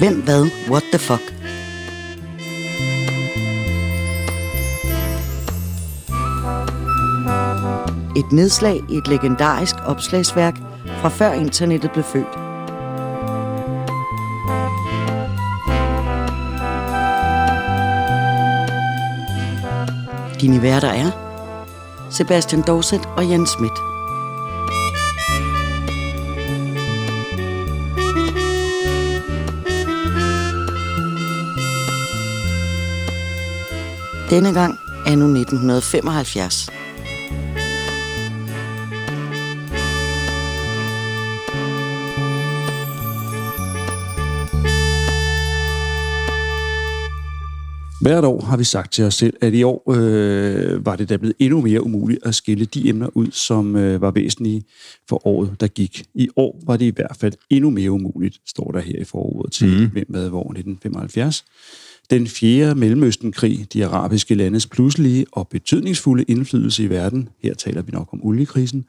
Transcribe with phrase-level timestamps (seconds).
[0.00, 1.22] Hvem, hvad, what the fuck?
[8.16, 12.34] Et nedslag i et legendarisk opslagsværk fra før internettet blev født.
[20.40, 21.10] Dine værter er
[22.10, 23.89] Sebastian Dorset og Jens Schmidt.
[34.30, 36.70] Denne gang er nu 1975.
[48.00, 51.16] Hvert år har vi sagt til os selv, at i år øh, var det da
[51.16, 54.62] blevet endnu mere umuligt at skille de emner ud, som øh, var væsentlige
[55.08, 56.04] for året, der gik.
[56.14, 59.52] I år var det i hvert fald endnu mere umuligt, står der her i forordet
[59.52, 59.90] til mm.
[59.90, 61.44] Hvem hvad hvor 1975.
[62.10, 67.92] Den fjerde Mellemøstenkrig, de arabiske landes pludselige og betydningsfulde indflydelse i verden, her taler vi
[67.92, 68.84] nok om oliekrisen,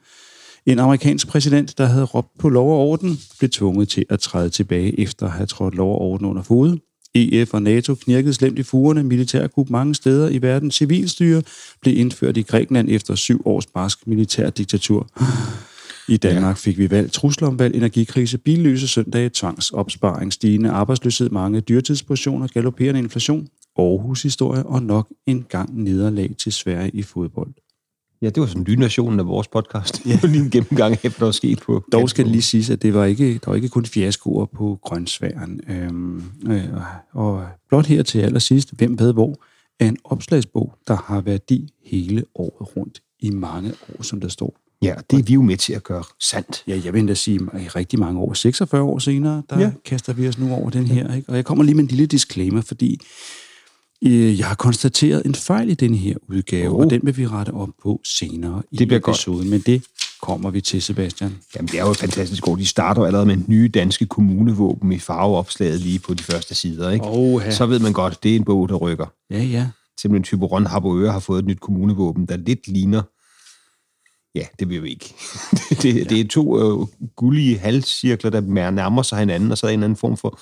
[0.66, 4.50] en amerikansk præsident, der havde råbt på lov og orden, blev tvunget til at træde
[4.50, 6.78] tilbage efter at have trådt lov og orden under fod.
[7.14, 11.42] EF og NATO knirkede slemt i fugerne, militærkup mange steder i verden, civilstyre
[11.80, 15.08] blev indført i Grækenland efter syv års barsk militærdiktatur.
[16.08, 21.60] I Danmark fik vi valg, trusler om valg, energikrise, billøse søndage, tvangsopsparing, stigende arbejdsløshed, mange
[21.60, 27.54] dyrtidspositioner, galopperende inflation, Aarhus historie og nok en gang nederlag til Sverige i fodbold.
[28.22, 30.06] Ja, det var sådan lynnationen af vores podcast.
[30.06, 30.18] Ja.
[30.28, 31.84] lige en gennemgang af, hvad der var sket på.
[31.92, 34.78] Dog skal det lige siges, at det var ikke, der var ikke kun fiaskoer på
[34.82, 35.60] grøntsværen.
[35.68, 36.64] Øhm, øh,
[37.12, 39.36] og blot her til allersidst, hvem ved hvor,
[39.80, 44.61] er en opslagsbog, der har værdi hele året rundt i mange år, som der står.
[44.82, 46.64] Ja, det er vi jo med til at gøre sandt.
[46.66, 49.70] Ja, jeg vil endda sige, at i rigtig mange år, 46 år senere, der ja.
[49.84, 51.14] kaster vi os nu over den her.
[51.14, 51.28] Ikke?
[51.28, 53.00] Og jeg kommer lige med en lille disclaimer, fordi
[54.04, 56.80] øh, jeg har konstateret en fejl i den her udgave, oh.
[56.80, 59.38] og den vil vi rette op på senere i det bliver episoden.
[59.38, 59.50] Godt.
[59.50, 59.82] Men det
[60.22, 61.38] kommer vi til, Sebastian.
[61.56, 62.60] Jamen, det er jo fantastisk godt.
[62.60, 66.90] De starter allerede med nye danske kommunevåben i farveopslaget lige på de første sider.
[66.90, 67.04] Ikke?
[67.08, 69.06] Oh, Så ved man godt, det er en bog, der rykker.
[69.30, 69.66] Ja, ja.
[70.00, 73.02] Simpelthen Typeron Harboøre har fået et nyt kommunevåben, der lidt ligner
[74.34, 75.14] Ja, det vil vi ikke.
[75.70, 76.04] det, det, ja.
[76.04, 79.82] det er to øh, gullige halscirkler, der nærmer sig hinanden, og så er der en
[79.82, 80.40] anden form for...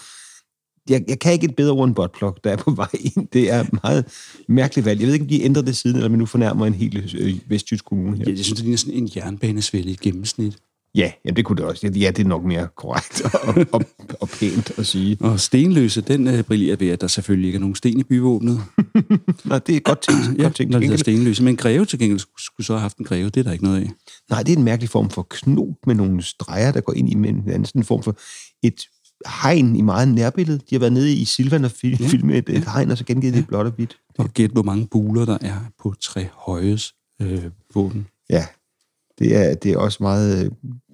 [0.91, 3.28] Jeg, jeg kan ikke et bedre ord end botplok, der er på vej ind.
[3.33, 4.05] Det er meget
[4.49, 5.01] mærkeligt valg.
[5.01, 7.34] Jeg ved ikke, om de ændrer det siden, eller om nu fornærmer en helt øh,
[7.47, 8.25] vestjysk kommune her.
[8.27, 10.59] Ja, jeg synes, det ligner sådan en jernbanesvælde i gennemsnit.
[10.95, 11.87] Ja, jamen det kunne det også.
[11.87, 13.83] Ja, det er nok mere korrekt og, og,
[14.21, 15.17] og pænt at sige.
[15.21, 18.61] Og stenløse, den uh, brillerer ved, at der selvfølgelig ikke er nogen sten i byvåbnet.
[19.45, 20.39] Nej, det er godt tænkt.
[20.39, 20.71] ja, godt tænkt.
[20.73, 21.43] når det er stenløse.
[21.43, 23.25] Men greve til gengæld skulle så have haft en greve.
[23.31, 23.91] Det er der ikke noget af.
[24.31, 27.15] Nej, det er en mærkelig form for knop med nogle streger, der går ind i
[27.15, 28.17] med en anden sådan form for
[28.62, 28.81] et
[29.43, 30.59] hegn i meget nærbillede.
[30.59, 33.05] De har været nede i Silvan og fil- ja, filmet et, et hegn, og så
[33.05, 33.39] gengivet ja.
[33.39, 33.97] det blot og hvidt.
[34.19, 38.07] Og gæt, hvor mange buler der er på tre højes øh, våben.
[38.31, 38.47] Ja,
[39.21, 40.45] det er, det er også meget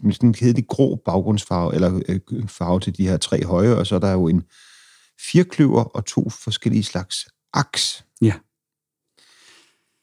[0.04, 3.86] øh, sådan en kedelig grå baggrundsfarve, eller øh, farve til de her tre høje, og
[3.86, 4.42] så er der jo en
[5.20, 8.04] firkløver og to forskellige slags aks.
[8.22, 8.34] Ja.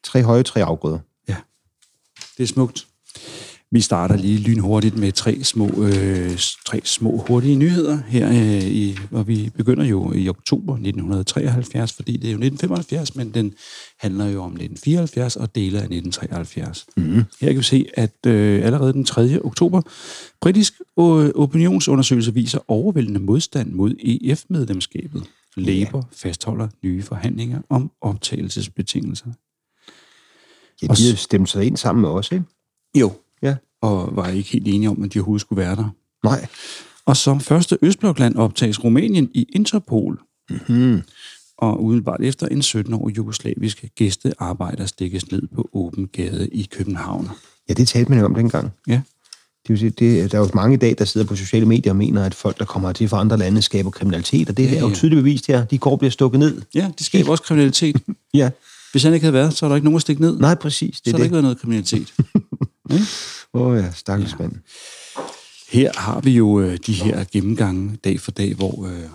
[0.03, 0.99] Tre høje, tre afgrøder.
[1.27, 1.37] Ja,
[2.37, 2.87] det er smukt.
[3.73, 8.97] Vi starter lige lynhurtigt med tre små, øh, tre små hurtige nyheder her, øh, i,
[9.11, 13.53] og vi begynder jo i oktober 1973, fordi det er jo 1975, men den
[13.99, 16.85] handler jo om 1974 og dele af 1973.
[16.97, 17.23] Mm.
[17.41, 19.39] Her kan vi se, at øh, allerede den 3.
[19.43, 19.81] oktober,
[20.41, 25.23] britisk øh, opinionsundersøgelse viser overvældende modstand mod EF-medlemskabet.
[25.55, 29.27] Labour fastholder nye forhandlinger om optagelsesbetingelser.
[30.81, 32.43] Ja, de har stemt sig ind sammen med os, ikke?
[32.95, 33.11] Jo,
[33.43, 33.55] Ja.
[33.81, 35.89] og var ikke helt enige om, at de overhovedet skulle være der.
[36.23, 36.45] Nej.
[37.05, 40.19] Og som første Østblokland optages Rumænien i Interpol.
[40.49, 41.01] Mm-hmm.
[41.57, 47.29] Og udenbart efter en 17-årig jugoslavisk gæstearbejder stikkes ned på åben gade i København.
[47.69, 48.71] Ja, det talte man jo om dengang.
[48.87, 49.01] Ja.
[49.63, 51.91] Det vil sige, det, der er jo mange i dag, der sidder på sociale medier
[51.91, 54.75] og mener, at folk, der kommer til fra andre lande, skaber kriminalitet, og det Ja,
[54.77, 55.65] er jo tydeligt bevist her.
[55.65, 56.61] De går bliver stukket ned.
[56.75, 58.01] Ja, det skaber også kriminalitet.
[58.33, 58.49] Ja.
[58.91, 60.39] Hvis han ikke havde været, så er der ikke nogen at stikke ned.
[60.39, 60.95] Nej, præcis.
[60.97, 61.25] så Det har er der det.
[61.25, 62.13] ikke været noget kriminalitet.
[62.91, 62.97] Åh
[63.53, 64.37] oh, ja, stakkels Ja.
[64.39, 64.53] mand.
[65.71, 69.09] Her har vi jo øh, de her gennemgange dag for dag, hvor øh,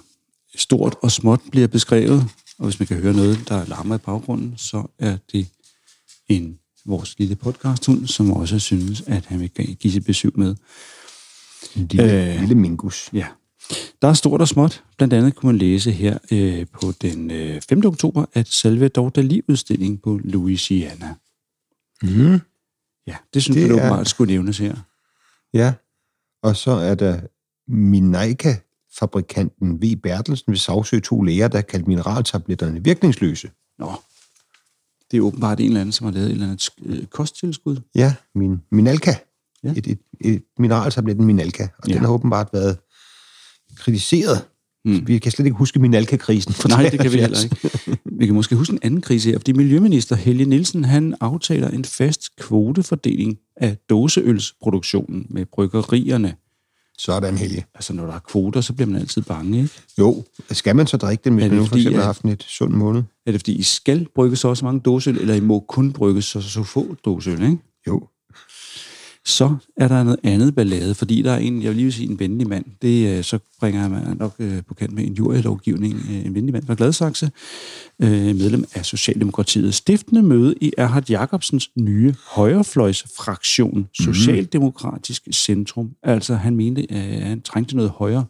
[0.56, 2.24] stort og småt bliver beskrevet.
[2.58, 5.48] Og hvis man kan høre noget, der larmer i baggrunden, så er det
[6.28, 10.56] en vores lille podcasthund, som også synes, at han vil give sit besøg med.
[11.76, 12.40] En lille, øh.
[12.40, 13.10] lille mingus.
[13.12, 13.26] Ja.
[14.02, 14.84] Der er stort og småt.
[14.96, 17.82] Blandt andet kunne man læse her øh, på den øh, 5.
[17.86, 21.14] oktober, at Salvador Dali-udstilling på Louisiana.
[22.02, 22.40] Mm.
[23.08, 24.76] Ja, det synes Det jeg er- åbenbart skulle nævnes her.
[25.55, 25.75] Ja.
[26.43, 27.20] Og så er der
[27.69, 28.56] Minaika
[28.99, 29.96] fabrikanten V.
[30.02, 33.50] Bertelsen ved sagsøge to læger, der kaldte mineraltabletterne virkningsløse.
[33.78, 33.93] Nå,
[35.10, 37.76] det er åbenbart en eller anden, som har lavet et eller andet øh, kosttilskud.
[37.94, 39.14] Ja, min Minalka.
[39.62, 39.72] Ja.
[39.76, 41.69] Et, et, et mineraltabletten Minalka.
[41.78, 41.94] Og ja.
[41.94, 42.78] den har åbenbart været
[43.76, 44.44] kritiseret.
[44.84, 45.02] Mm.
[45.06, 46.52] Vi kan slet ikke huske Minalka-krisen.
[46.52, 47.42] fra Nej, det kan vi 73.
[47.42, 48.00] heller ikke.
[48.19, 51.84] Vi kan måske huske en anden krise her, fordi Miljøminister Helge Nielsen, han aftaler en
[51.84, 56.34] fast kvotefordeling af dåseølsproduktionen med bryggerierne.
[56.98, 57.64] Sådan, Helge.
[57.75, 59.70] Altså, når der er kvoter, så bliver man altid bange, ikke?
[59.98, 62.22] Jo, skal man så drikke den, hvis det man nu for eksempel at- har haft
[62.22, 63.02] en et sund måned?
[63.26, 66.22] Er det, fordi I skal brygge så også mange dåseøl, eller I må kun brygge
[66.22, 67.58] så, så få dåseøl, ikke?
[67.86, 68.02] Jo.
[69.28, 72.19] Så er der noget andet ballade, fordi der er en, jeg vil lige sige en
[72.19, 76.26] venlig mand, det øh, så bringer mig nok øh, på kant med en jurylovgivning, øh,
[76.26, 77.30] en venlig mand fra Gladsaxe,
[78.02, 79.75] øh, medlem af Socialdemokratiet.
[79.75, 85.90] Stiftende møde i Erhard Jacobsens nye højrefløjsfraktion, Socialdemokratisk Centrum.
[86.02, 88.25] Altså han mente, at han trængte noget højre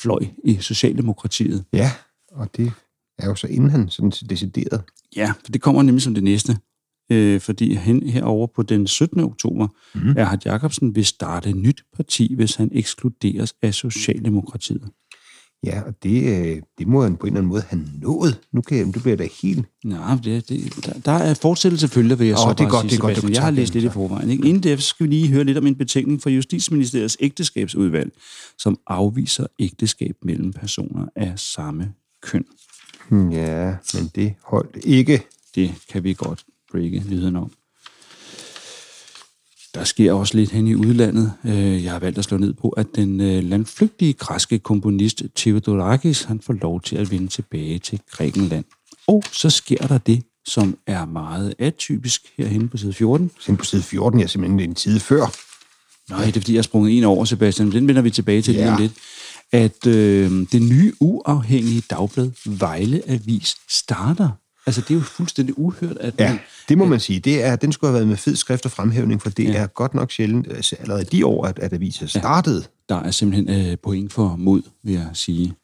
[0.00, 1.64] fløj i Socialdemokratiet.
[1.72, 1.90] Ja,
[2.32, 2.72] og det
[3.18, 4.82] er jo så inden han sådan decideret.
[5.16, 6.58] Ja, for det kommer nemlig som det næste.
[7.10, 9.20] Øh, fordi hen herover på den 17.
[9.20, 10.14] oktober, mm.
[10.16, 14.88] Erhard Jacobsen vil starte et nyt parti, hvis han ekskluderes af Socialdemokratiet.
[15.66, 18.40] Ja, og det, øh, det må han på en eller anden måde have nået.
[18.52, 19.66] Nu kan jeg, du bliver da helt...
[19.84, 22.80] Nej, det, det, der, der er fortsættelse følger, vil jeg Åh, så det er godt,
[22.80, 23.28] sige, det er godt, du Sebastian.
[23.28, 24.30] kan Jeg har læst lidt i forvejen.
[24.30, 24.48] Ikke?
[24.48, 28.12] Inden det skal vi lige høre lidt om en betænkning fra Justitsministeriets ægteskabsudvalg,
[28.58, 32.44] som afviser ægteskab mellem personer af samme køn.
[33.10, 35.22] Ja, men det holdt ikke.
[35.54, 37.50] Det kan vi godt breake viden om.
[39.74, 41.32] Der sker også lidt hen i udlandet.
[41.44, 46.22] Øh, Jeg har valgt at slå ned på, at den øh, landflygtige græske komponist Theodorakis,
[46.22, 48.64] han får lov til at vende tilbage til Grækenland.
[49.06, 53.30] Og så sker der det, som er meget atypisk herhenne på side 14.
[53.40, 55.34] Sen på side 14, jeg er simpelthen en tid før.
[56.10, 57.72] Nej, det er fordi, jeg har sprunget en over, Sebastian.
[57.72, 58.80] Den vender vi tilbage til lige om Ja.
[58.80, 58.92] lidt.
[59.52, 64.28] At øh, det nye uafhængige dagblad Vejle Avis starter.
[64.66, 66.38] Altså, det er jo fuldstændig uhørt, at Ja, man,
[66.68, 67.20] det må man sige.
[67.20, 69.50] Det er, den skulle have været med fed skrift og fremhævning, for det Ja.
[69.50, 69.56] ja.
[69.58, 72.64] er godt nok sjældent, altså allerede de år, at, at aviser startede.
[72.88, 75.54] der er simpelthen øh, point for mod, vil jeg sige.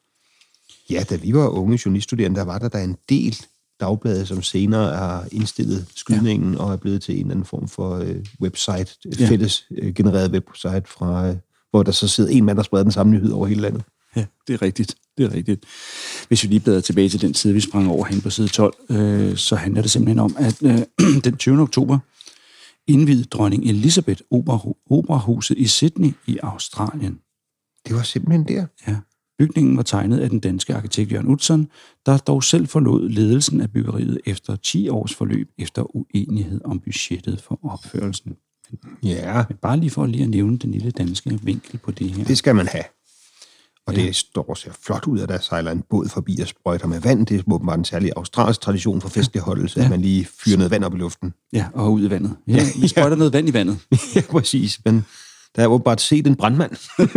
[0.90, 3.36] Ja, da vi var unge journaliststuderende, der var der, der en del
[3.80, 6.58] dagblade, som senere har indstillet skydningen ja.
[6.60, 8.86] og er blevet til en eller anden form for øh, website,
[9.20, 9.28] Ja.
[9.28, 11.36] fælles øh, genereret website, fra, øh,
[11.70, 13.82] hvor der så sidder en mand, der spreder den samme nyhed over hele landet.
[14.16, 14.94] Ja, det er rigtigt.
[15.18, 15.64] Det er rigtigt.
[16.28, 18.74] Hvis vi lige bladrer tilbage til den side, vi sprang over hen på side 12,
[18.90, 20.78] øh, så handler det simpelthen om, at øh,
[21.24, 21.60] den 20.
[21.60, 21.98] oktober
[22.86, 27.18] indvidede dronning Elizabeth opera, operahuset i Sydney i Australien.
[27.86, 28.66] Det var simpelthen der.
[28.88, 28.96] Ja.
[29.38, 31.68] Bygningen var tegnet af den danske arkitekt Jørgen Utzon,
[32.06, 37.40] der dog selv forlod ledelsen af byggeriet efter 10 års forløb efter uenighed om budgettet
[37.40, 38.36] for opførelsen.
[39.02, 42.24] Ja, Men bare lige for lige at nævne den lille danske vinkel på det her.
[42.24, 42.84] det skal man have.
[43.88, 44.00] Og Ja.
[44.00, 44.06] ja.
[44.06, 47.26] det står ser flot ud, at der sejler en båd forbi og sprøjter med vand.
[47.26, 49.84] Det er åbenbart en særlig australsk tradition for festligholdelse, ja.
[49.84, 51.34] at man lige fyrer noget vand op i luften.
[51.52, 52.36] Ja, og ud i vandet.
[52.48, 53.78] Ja, vi sprøjter noget vand i vandet.
[54.14, 54.80] ja, præcis.
[54.84, 55.06] Men
[55.56, 56.70] der er åbenbart set en brandmand.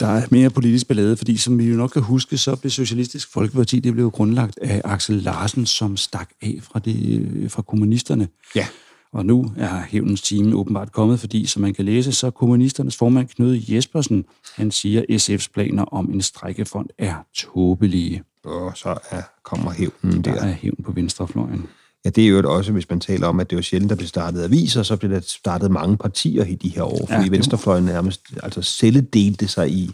[0.00, 3.32] Der er mere politisk ballade, fordi som vi jo nok kan huske, så blev Socialistisk
[3.32, 8.28] Folkeparti det blev grundlagt af Axel Larsen, som stak af fra, det, øh, fra kommunisterne.
[8.54, 8.66] Ja.
[9.12, 12.96] Og nu er hævnens time åbenbart kommet, fordi som man kan læse, så er kommunisternes
[12.96, 18.22] formand Knud Jespersen, han siger, at SF's planer om en strækkefond er tåbelige.
[18.44, 20.40] Og så er, kommer hævnen Der der.
[20.40, 21.66] er hævn på venstrefløjen.
[22.04, 24.08] Ja, det er jo også, hvis man taler om, at det var sjældent, der blev
[24.08, 27.84] startet aviser, så blev der startet mange partier i de her år, fordi Ja, venstrefløjen
[27.84, 29.90] nærmest altså celledelte sig i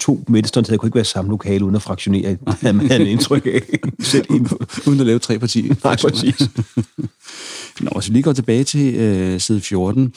[0.00, 3.62] to venstreorienterede kunne ikke være samme lokale uden at fraktionere, havde man indtryk af.
[4.00, 4.26] Selv
[4.86, 5.74] Uden at lave tre partier.
[5.84, 6.34] Nej, præcis.
[7.80, 10.14] Nå, hvis vi lige går tilbage til øh, side 14,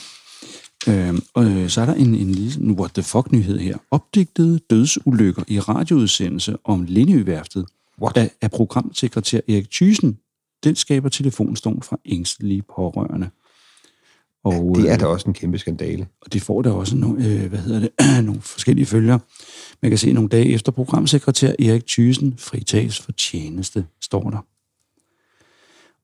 [0.87, 3.77] øh, og, øh, så er der en, en lille what the fuck-nyhed her.
[3.91, 7.65] Opdigtede dødsulykker i radioudsendelse om Lindøværftet
[8.15, 10.17] af, af programsekretær Erik Thyssen.
[10.63, 13.29] Den skaber telefonstorm fra ængstelige pårørende.
[14.43, 16.07] Og, Det er øh, da også en kæmpe skandale.
[16.21, 17.89] og det får der også nogle, øh, hvad hedder det,
[18.25, 19.19] nogle forskellige følger.
[19.81, 24.45] Man kan se nogle dage efter programsekretær Erik Thyssen fritages for tjeneste, står der.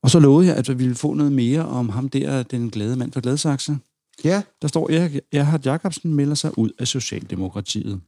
[0.02, 2.96] Og så lovede jeg, at vi ville få noget mere om ham der, den glade
[2.96, 3.78] mand fra Gladsaxe.
[4.24, 8.00] Ja, Der står, Erik Erhard Jacobsen melder sig ud af Socialdemokratiet.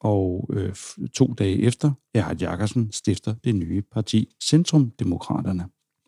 [0.00, 0.74] Og øh,
[1.14, 5.64] to dage efter, Erhard Jacobsen stifter det nye parti Centrum Demokraterne.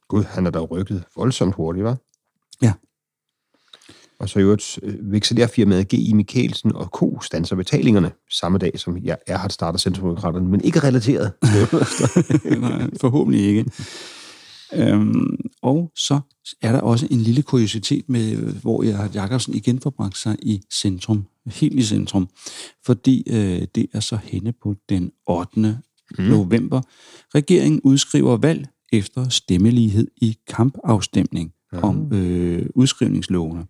[0.09, 1.97] gud, han er da rykket voldsomt hurtigt, var?
[2.63, 2.73] Ja.
[4.19, 6.13] Og så i øvrigt øh, vekselerfirmaet G.I.
[6.13, 7.21] Mikkelsen og Co.
[7.21, 11.33] stanser betalingerne samme dag, som jeg er har startet Centrumdemokraterne, men ikke relateret.
[12.61, 13.71] Nej, forhåbentlig ikke.
[14.75, 16.21] Øhm, og så
[16.63, 20.63] er der også en lille kuriositet med, hvor jeg Jacobsen igen får bragt sig i
[20.73, 22.29] centrum helt i centrum,
[22.87, 25.61] fordi øh, det er så henne på den 8.
[26.19, 26.25] Mm.
[26.25, 26.81] november.
[27.35, 31.81] Regeringen udskriver valg efter stemmelighed i kampafstemning ja.
[31.81, 33.67] om øh, udskrivningslovene.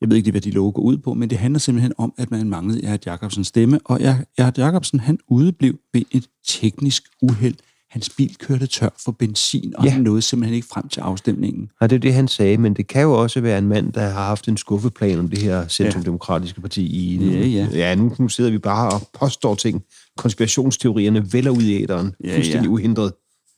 [0.00, 2.30] Jeg ved ikke, hvad de love går ud på, men det handler simpelthen om, at
[2.30, 7.54] man manglede Erhard Jacobsens stemme, og Erhard Jacobsen, han udeblev ved et teknisk uheld.
[7.94, 9.90] Hans bil kørte tør for benzin, og ja.
[9.90, 11.70] han nåede simpelthen ikke frem til afstemningen.
[11.80, 14.00] Ja, det er det, han sagde, men det kan jo også være en mand, der
[14.00, 17.30] har haft en skuffeplan om det her centrumdemokratiske parti i nu.
[17.30, 17.68] Ja, ja.
[17.72, 19.82] ja nu, nu sidder vi bare og påstår ting.
[20.16, 22.72] Konspirationsteorierne vælger ud i æderen, Ja, fuldstændig ja.
[22.72, 23.12] uhindret.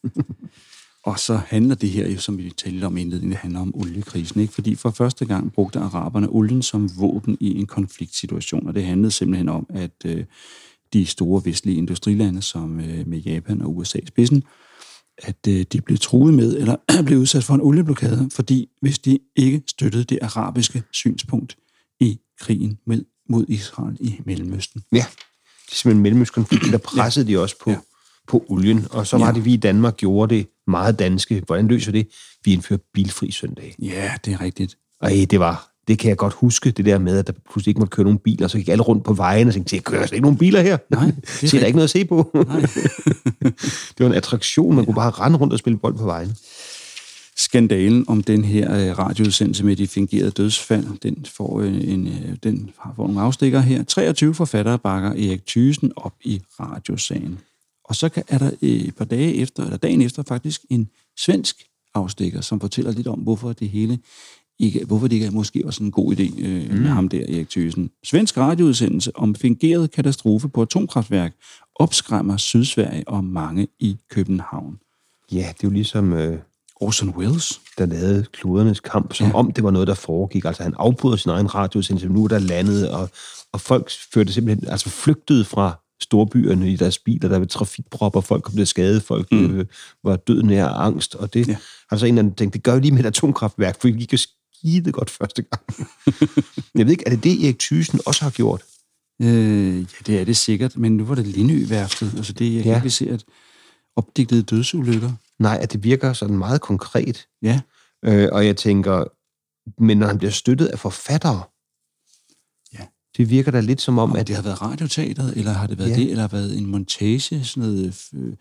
[1.05, 4.41] Og så handler det her jo, som vi talte om indledningen, det handler om oliekrisen.
[4.41, 4.55] Ikke?
[4.55, 9.11] Fordi for første gang brugte araberne olien som våben i en konfliktsituation, og det handlede
[9.11, 10.25] simpelthen om, at øh,
[10.93, 14.43] de store vestlige industrilande, som øh, med Japan og USA i spidsen,
[15.19, 16.77] at øh, de blev truet med, eller
[17.07, 21.57] blev udsat for en olieblokade, fordi hvis de ikke støttede det arabiske synspunkt
[22.01, 24.83] i krigen med, mod Israel i Mellemøsten.
[24.93, 24.97] Ja,
[25.67, 27.33] det er simpelthen mellemøstkonflikten, der pressede ja.
[27.33, 27.77] de også på, Ja.
[28.29, 28.87] på olien.
[28.91, 29.33] Og så var Ja.
[29.33, 31.43] det, vi i Danmark gjorde det meget danske.
[31.47, 32.09] Hvordan løser det?
[32.45, 33.75] Vi indfører bilfri søndag.
[33.83, 34.77] Ja, det er rigtigt.
[35.01, 37.79] Og det var, det kan jeg godt huske, det der med, at der pludselig ikke
[37.79, 40.17] måtte køre nogen biler, så gik alle rundt på vejen og tænkte, kører der slet
[40.17, 40.79] ikke nogen biler her?
[40.91, 41.05] Nej,
[41.41, 42.31] det er der er ikke noget at se på.
[42.35, 42.61] Nej.
[43.95, 46.37] det var en attraktion, man kunne bare rende rundt og spille bold på vejen.
[47.37, 52.37] skandalen om den her øh, radioudsendelse med de fingerede dødsfald, den får, øh, en, øh,
[52.43, 53.85] den har- får nogle afstikker her.
[53.85, 57.39] 23 forfattere bakker Erik Thysen op i radiosagen.
[57.85, 60.89] Og så er der et par dage efter, eller dagen efter faktisk, en
[61.19, 61.57] svensk
[61.95, 63.99] afstikker, som fortæller lidt om, hvorfor det hele
[64.59, 66.79] ikke, hvorfor det ikke måske var sådan en god idé øh, mm.
[66.79, 67.91] med ham der, Erik Thysen.
[68.05, 71.33] Svensk radioudsendelse om fingeret katastrofe på atomkraftværk
[71.75, 74.79] opskræmmer Sydsverige og mange i København.
[75.33, 76.39] Ja, det er jo ligesom, øh,
[76.81, 77.61] Orson Welles.
[77.79, 79.33] der lavede kludernes kamp, som Ja.
[79.35, 80.45] om det var noget, der foregik.
[80.45, 83.09] Altså han afbryder sin egen radioudsendelse, nu er der landet, og,
[83.53, 88.43] og folk førte simpelthen, altså flygtede fra storbyerne i deres biler, der var trafikpropper, folk
[88.43, 89.59] kom til skade, folk mm.
[89.59, 89.67] øh,
[90.05, 91.53] var død nær af angst, og det Ja.
[91.53, 91.59] ja.
[91.91, 94.09] har så en eller anden tænkt, det gør vi lige med et atomkraftværk, for vi
[94.13, 94.19] jo
[94.67, 95.63] skide godt første gang.
[96.79, 98.63] Jeg ved ikke, er det det, Erik Thyssen også har gjort?
[99.23, 102.15] Øh, ja, det er det sikkert, men nu var det Lindø-værftet.
[102.17, 102.77] Altså det, jeg kan Ja.
[102.79, 103.25] ikke se, at
[103.97, 105.13] opdigtede dødsulykker.
[105.39, 107.27] Nej, at det virker sådan meget konkret.
[107.43, 107.61] Ja,
[108.05, 109.05] Øh, og jeg tænker,
[109.83, 111.43] men når han bliver støttet af forfattere,
[112.79, 112.87] Ja.
[113.17, 115.79] det virker da lidt som om, om at det har været radioteateret, eller har det
[115.79, 115.95] været Ja.
[115.97, 118.33] det, eller har været en montage, sådan noget øh,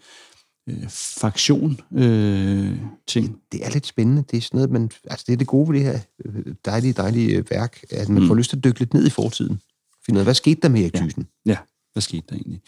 [0.70, 3.38] øh, faktion øh, ting.
[3.52, 4.24] det er lidt spændende.
[4.32, 6.94] Det er sådan noget, man, altså det er det gode ved det her øh, dejlige,
[6.94, 8.28] dejlige øh, værk, at man Mm.
[8.28, 9.60] får lyst til at dykke lidt ned i fortiden.
[10.06, 11.00] Finde ud af, hvad skete der med Erik Ja.
[11.00, 11.28] Thyssen?
[11.46, 11.58] Ja,
[11.94, 12.62] hvad skete der egentlig?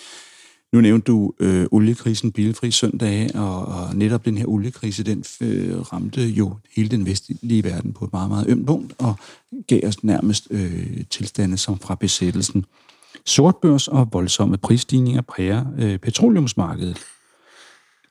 [0.73, 5.79] Nu nævnte du øh, oliekrisen, bilfri søndag, og, og netop den her oliekrise, den øh,
[5.79, 9.15] ramte jo hele den vestlige verden på et meget, meget ømt punkt, og
[9.67, 12.65] gav os nærmest øh, tilstande som fra besættelsen.
[13.25, 16.97] Sortbørs og voldsomme prisstigninger præger øh, petroleumsmarkedet,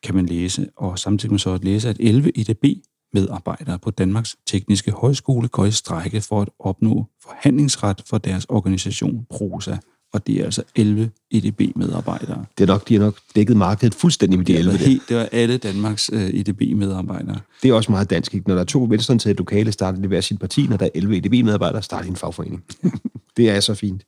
[0.03, 5.49] kan man læse, og samtidig med så læse, at 11 EDB-medarbejdere på Danmarks Tekniske Højskole
[5.49, 9.77] går i strække for at opnå forhandlingsret for deres organisation Prosa.
[10.13, 12.45] Og det er altså 11 EDB-medarbejdere.
[12.59, 14.87] Det er nok, de har nok dækket markedet fuldstændig med de Det, 11 var der.
[14.87, 17.39] helt, det var alle Danmarks øh, EDB-medarbejdere.
[17.63, 18.49] Det er også meget dansk, ikke?
[18.49, 20.67] Når der er to venstreorienterede lokale, starter de hver sit parti.
[20.67, 22.65] Når der er 11 EDB-medarbejdere, starter en fagforening.
[23.37, 24.03] det er så fint.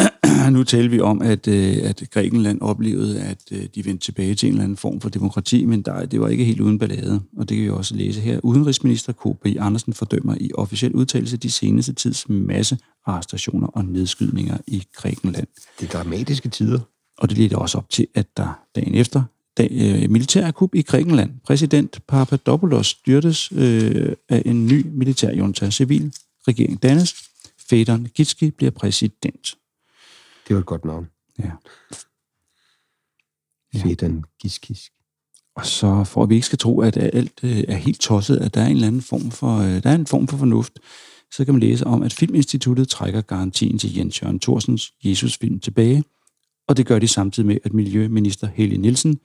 [0.50, 4.46] nu taler vi om, at, øh, at Grækenland oplevede, at øh, de vendte tilbage til
[4.46, 7.48] en eller anden form for demokrati, men der, det var ikke helt uden ballade, og
[7.48, 8.40] det kan vi også læse her.
[8.42, 9.46] Udenrigsminister K.P.
[9.58, 15.46] Andersen fordømmer i officiel udtalelse de seneste tids masse arrestationer og nedskydninger i Grækenland.
[15.80, 16.80] Det er dramatiske tider.
[17.18, 19.22] Og det ledte også op til, at der dagen efter
[19.58, 21.30] dag, øh, militærkup i Grækenland.
[21.44, 25.70] Præsident Papadopoulos styrtes øh, af en ny militærjunta.
[25.70, 26.12] Civil
[26.48, 27.14] regering dannes.
[27.70, 29.54] Fedon Gitski bliver præsident.
[30.48, 31.08] Det var et godt navn.
[31.38, 31.50] Ja.
[33.74, 33.82] Ja.
[33.82, 34.90] Fedan Giskis.
[35.56, 38.54] Og så for at vi ikke skal tro, at alt øh, er helt tosset, at
[38.54, 40.78] der er en eller anden form for, øh, der er en form for fornuft,
[41.32, 46.04] så kan man læse om, at Filminstituttet trækker garantien til Jens Jørgen Thorsens Jesus-film tilbage,
[46.68, 49.20] og det gør de samtidig med, at Miljøminister Helge Nielsen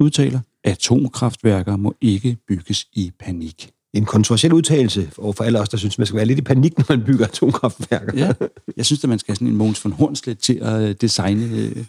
[0.00, 3.75] udtaler, at atomkraftværker må ikke bygges i panik.
[3.96, 6.78] En kontroversiel udtalelse over for alle os, der synes, man skal være lidt i panik,
[6.78, 8.12] når man bygger atomkraftværker.
[8.16, 8.32] Ja,
[8.76, 11.44] jeg synes, at man skal have sådan en Mogens von Hornslet til at øh, designe
[11.56, 11.84] øh,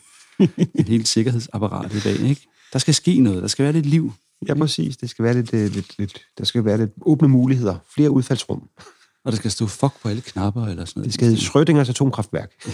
[0.79, 2.29] et helt sikkerhedsapparat i dag.
[2.29, 2.47] Ikke?
[2.73, 4.13] Der skal ske noget, der skal være lidt liv.
[4.47, 4.97] ja, præcis.
[4.97, 7.75] Det skal være lidt, øh, lidt, lidt, der skal være lidt åbne muligheder.
[7.95, 8.63] Flere udfaldsrum.
[9.25, 11.05] Og der skal stå fuck på alle knapper eller sådan noget.
[11.05, 12.51] Det skal hedde Schrödingers atomkraftværk.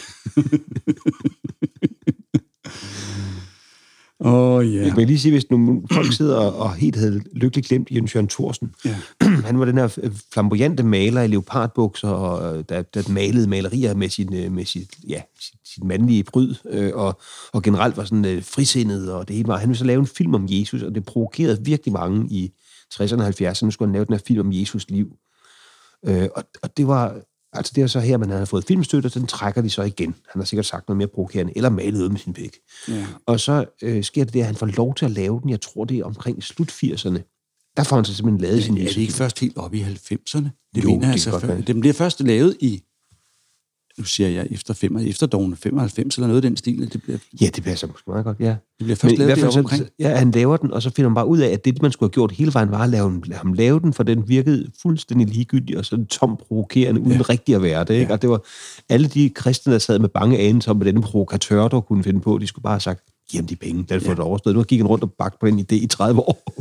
[4.25, 4.81] Oh, ja.
[4.81, 8.27] Jeg kan lige sige, hvis nogle folk sidder og, helt havde lykkeligt glemt Jens Jørgen
[8.27, 8.73] Thorsen.
[8.85, 8.95] Ja.
[9.45, 14.09] Han var den her flamboyante maler i leopardbukser, og øh, der, der malede malerier med
[14.09, 17.21] sin, øh, med sit, ja, sit, sit mandlige bryd, øh, og,
[17.53, 19.57] og generelt var sådan øh, frisindet, og det hele var.
[19.57, 22.51] Han ville så lave en film om Jesus, og det provokerede virkelig mange i
[22.93, 23.65] 60'erne og 70'erne.
[23.65, 25.07] Nu skulle han lave den her film om Jesus liv.
[26.05, 27.15] Øh, og, og det var
[27.53, 30.15] Altså det er så her, man havde fået filmstøtte, og den trækker de så igen.
[30.31, 32.57] Han har sikkert sagt noget mere provokerende, eller malet ud med sin pæk.
[32.87, 33.05] Ja.
[33.25, 35.61] Og så øh, sker det det, at han får lov til at lave den, jeg
[35.61, 37.19] tror det er omkring slut 80'erne.
[37.77, 40.69] Der får han så simpelthen lavet sin Er det ikke først helt op i 90'erne?
[40.75, 41.61] Det Jo, mener det jeg kan godt være.
[41.61, 42.83] Den bliver først lavet i,
[43.97, 46.93] nu siger jeg efter, fem, efter dogene 95 eller noget af den stil.
[46.93, 48.45] Det bliver, Ja, det passer måske meget godt, ja.
[48.49, 49.83] det bliver først Men i lavet fald omkring.
[49.99, 52.07] ja, han laver den, og så finder man bare ud af, at det, man skulle
[52.07, 55.27] have gjort hele vejen, var at lave, lade ham lave den, for den virkede fuldstændig
[55.27, 57.21] ligegyldig og sådan tom provokerende, uden ja.
[57.29, 57.93] rigtig at være det.
[57.93, 58.13] Ikke?
[58.13, 58.45] Og det var
[58.89, 62.21] alle de kristne, der sad med bange anelser om, hvad denne provokatør, der kunne finde
[62.21, 64.55] på, de skulle bare have sagt, giv ham de penge, det få det overstået.
[64.55, 66.53] Nu gik han rundt og bagt på den idé i 30 år.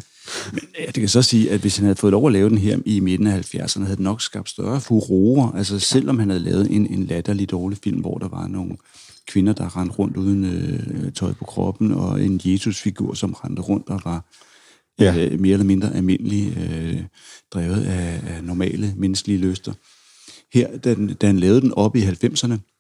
[0.78, 2.78] Ja, det kan så sige, at hvis han havde fået lov at lave den her
[2.86, 5.58] i midten af 70'erne, havde den nok skabt større furore.
[5.58, 8.76] Altså selvom han havde lavet en, en latterlig dårlig film, hvor der var nogle
[9.26, 13.88] kvinder, der rendte rundt uden øh, tøj på kroppen, og en Jesus-figur, som rendte rundt
[13.88, 14.24] og var
[14.98, 15.14] Ja.
[15.14, 15.26] ja.
[15.26, 17.02] øh, mere eller mindre almindelig, øh,
[17.54, 19.72] drevet af, af normale menneskelige lyster.
[20.52, 22.71] Her, da, den, da han lavede den op i 90'erne,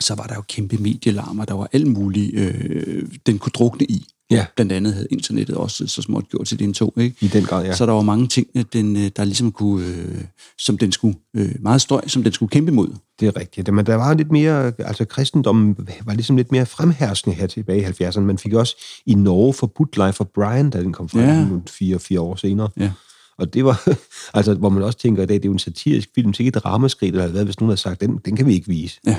[0.00, 4.06] så var der jo kæmpe medielarmer, der var alt muligt, øh, den kunne drukne i.
[4.30, 4.46] Ja.
[4.56, 7.16] Blandt andet havde internettet også så småt gjort til den to, ikke?
[7.20, 7.74] I den grad, ja.
[7.74, 10.24] Så der var mange ting, at den, øh, der ligesom kunne, øh,
[10.58, 12.88] som den skulle, øh, meget støj, som den skulle kæmpe mod.
[13.20, 13.74] Det er rigtigt.
[13.74, 17.84] Men der var lidt mere, altså kristendommen var ligesom lidt mere fremherskende her tilbage i
[17.84, 18.20] 70'erne.
[18.20, 21.46] Man fik også i Norge forbudt Life of Brian, da den kom frem Ja.
[21.70, 22.68] fire, fire år senere.
[22.76, 22.90] Ja.
[23.38, 23.88] Og det var,
[24.38, 26.48] altså, hvor man også tænker i dag, det er jo en satirisk film, er ikke
[26.48, 29.00] et ramaskrig, eller hvad, hvis nogen havde sagt, den, den kan vi ikke vise.
[29.06, 29.16] Ja.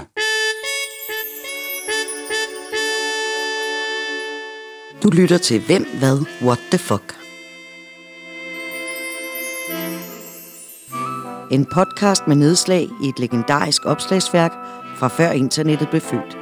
[5.05, 7.15] Du lytter til Hvem, Hvad, What the Fuck.
[11.51, 14.51] En podcast med nedslag i et legendarisk opslagsværk
[14.97, 16.37] fra før internettet blev født.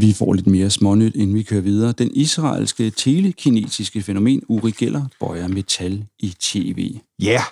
[0.00, 1.92] Vi får lidt mere smånyt, inden vi kører videre.
[1.92, 6.96] Den israelske telekinetiske fænomen Uri Geller bøjer metal i tv.
[7.22, 7.42] Ja, yeah,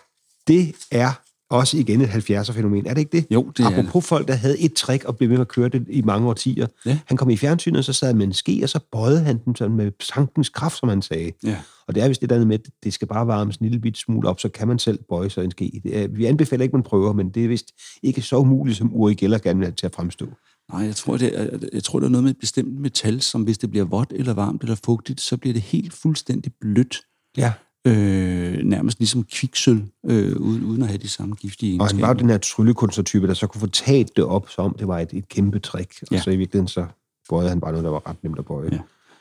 [0.47, 2.87] det er også igen et 70'er-fænomen.
[2.87, 3.27] Er det ikke det?
[3.31, 5.87] Jo, det er Apropos folk, der havde et trick og blev med at køre det
[5.89, 6.67] i mange årtier.
[6.87, 6.99] Ja.
[7.07, 9.57] Han kom i fjernsynet, og så sad med en ske, og så bøjede han den
[9.57, 11.33] sådan med sankens kraft, som han sagde.
[11.45, 11.57] Ja.
[11.89, 13.99] Og det er vist det der med, at det skal bare varmes en lille bit
[13.99, 15.81] smule op, så kan man selv bøje sig en ske.
[15.83, 17.67] Det er, vi anbefaler ikke, at man prøver, men det er vist
[18.03, 20.27] ikke så umuligt, som Uri Geller gerne vil have til at fremstå.
[20.73, 23.43] Nej, jeg tror, det er, jeg tror, det er noget med et bestemt metal, som
[23.43, 27.01] hvis det bliver vådt eller varmt eller fugtigt, så bliver det helt fuldstændig blødt.
[27.37, 27.53] Ja.
[27.87, 32.07] Øh, nærmest ligesom kviksøl, øh, uden, uden at have de samme giftige Og han var
[32.07, 32.21] egenskaber.
[32.21, 35.09] den her tryllekunstnertype, der så kunne få taget det op, som om det var et,
[35.13, 35.93] et kæmpe trick.
[36.03, 36.21] Og Ja.
[36.21, 36.87] så i virkeligheden så
[37.31, 38.69] bøjede han bare noget, der var ret nemt at bøje.
[38.73, 38.79] Ja.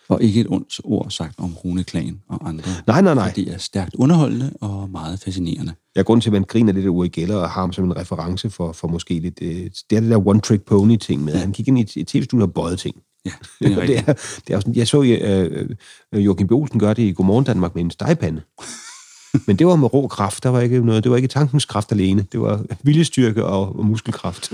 [0.10, 2.64] Og ikke et ondt ord sagt om Rune Klan og andre.
[2.88, 3.32] Nej, nej, nej.
[3.36, 5.74] Det er stærkt underholdende og meget fascinerende.
[5.96, 7.96] Ja, grunden til, at man griner lidt af Uri Geller og har ham som en
[7.98, 9.40] reference for, for måske lidt...
[9.42, 9.50] Øh,
[9.90, 11.34] det er det der one-trick pony-ting med.
[11.34, 11.40] Ja.
[11.40, 12.96] Han gik ind i et, et tv-studie og bøjede ting.
[13.62, 14.14] Ja, det er det, er,
[14.48, 15.70] det er sådan, jeg så øh,
[16.14, 16.52] øh, Joachim B.
[16.52, 18.42] Olsen gøre det i Godmorgen Danmark med en stegepande.
[19.48, 21.92] Men det var med rå kraft, der var ikke noget, det var ikke tankens kraft
[21.92, 24.52] alene, det var viljestyrke og, og muskelkraft.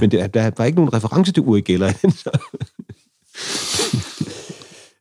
[0.00, 1.92] Men det, der var ikke nogen reference til Uri Geller.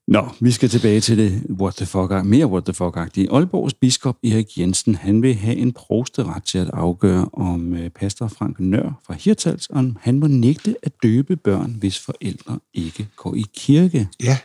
[0.08, 3.36] Nå, vi skal tilbage til det what the fuck, mere what the fuck-agtige.
[3.36, 8.28] Aalborgs biskop Erik Jensen, han vil have en provsteret til at afgøre, om øh, pastor
[8.28, 13.36] Frank Nør fra Hirtals, om han må nægte at døbe børn, hvis forældre ikke går
[13.36, 14.08] i kirke.
[14.24, 14.38] Ja,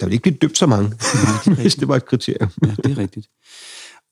[0.00, 0.92] der ville ikke blive døbt så mange,
[1.60, 2.50] hvis det var et kriterium.
[2.66, 3.28] Ja, det er rigtigt.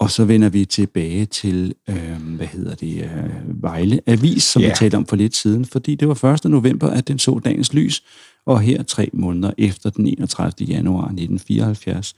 [0.00, 4.68] Og så vender vi tilbage til, øh, hvad hedder det, øh, Vejle Avis, som Ja.
[4.68, 6.44] vi talte om for lidt siden, fordi det var 1.
[6.50, 8.02] november, at den så dagens lys,
[8.50, 10.66] og her tre måneder efter den 31.
[10.68, 12.14] januar 1974,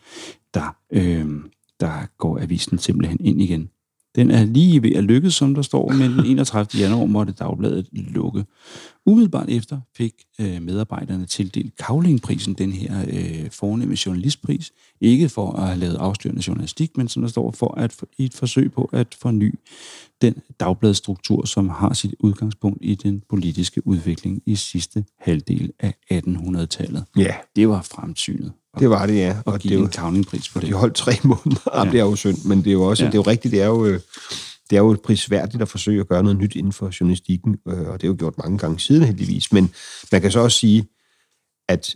[0.54, 1.26] der, øh,
[1.80, 3.70] der går avisen simpelthen ind igen.
[4.14, 6.80] Den er lige ved at lykkes, som der står, men den 31.
[6.80, 8.44] januar måtte dagbladet lukke.
[9.06, 15.66] Umiddelbart efter fik øh, medarbejderne tildelt Kavlingprisen, den her øh, fornemme journalistpris, ikke for at
[15.66, 19.14] have lavet afstyrende journalistik, men som der står for at i et forsøg på at
[19.20, 19.54] forny
[20.22, 27.04] den dagbladstruktur, som har sit udgangspunkt i den politiske udvikling i sidste halvdel af 1800-tallet.
[27.16, 29.36] Ja, Det var fremsynet det var det, ja.
[29.46, 30.68] at Og give det, en var, Kavlingpris på det.
[30.68, 31.84] de holdt tre måneder.
[31.84, 31.90] Ja.
[31.90, 33.06] Det er jo synd, men det er jo også, Ja.
[33.06, 33.10] ja.
[33.12, 34.00] det er jo rigtigt, det er jo, øh,
[34.70, 38.00] det er jo prisværdigt at forsøge at gøre noget nyt inden for journalistikken, øh, og
[38.00, 39.52] det er jo gjort mange gange siden heldigvis.
[39.52, 39.70] Men
[40.12, 40.84] man kan så også sige,
[41.68, 41.94] at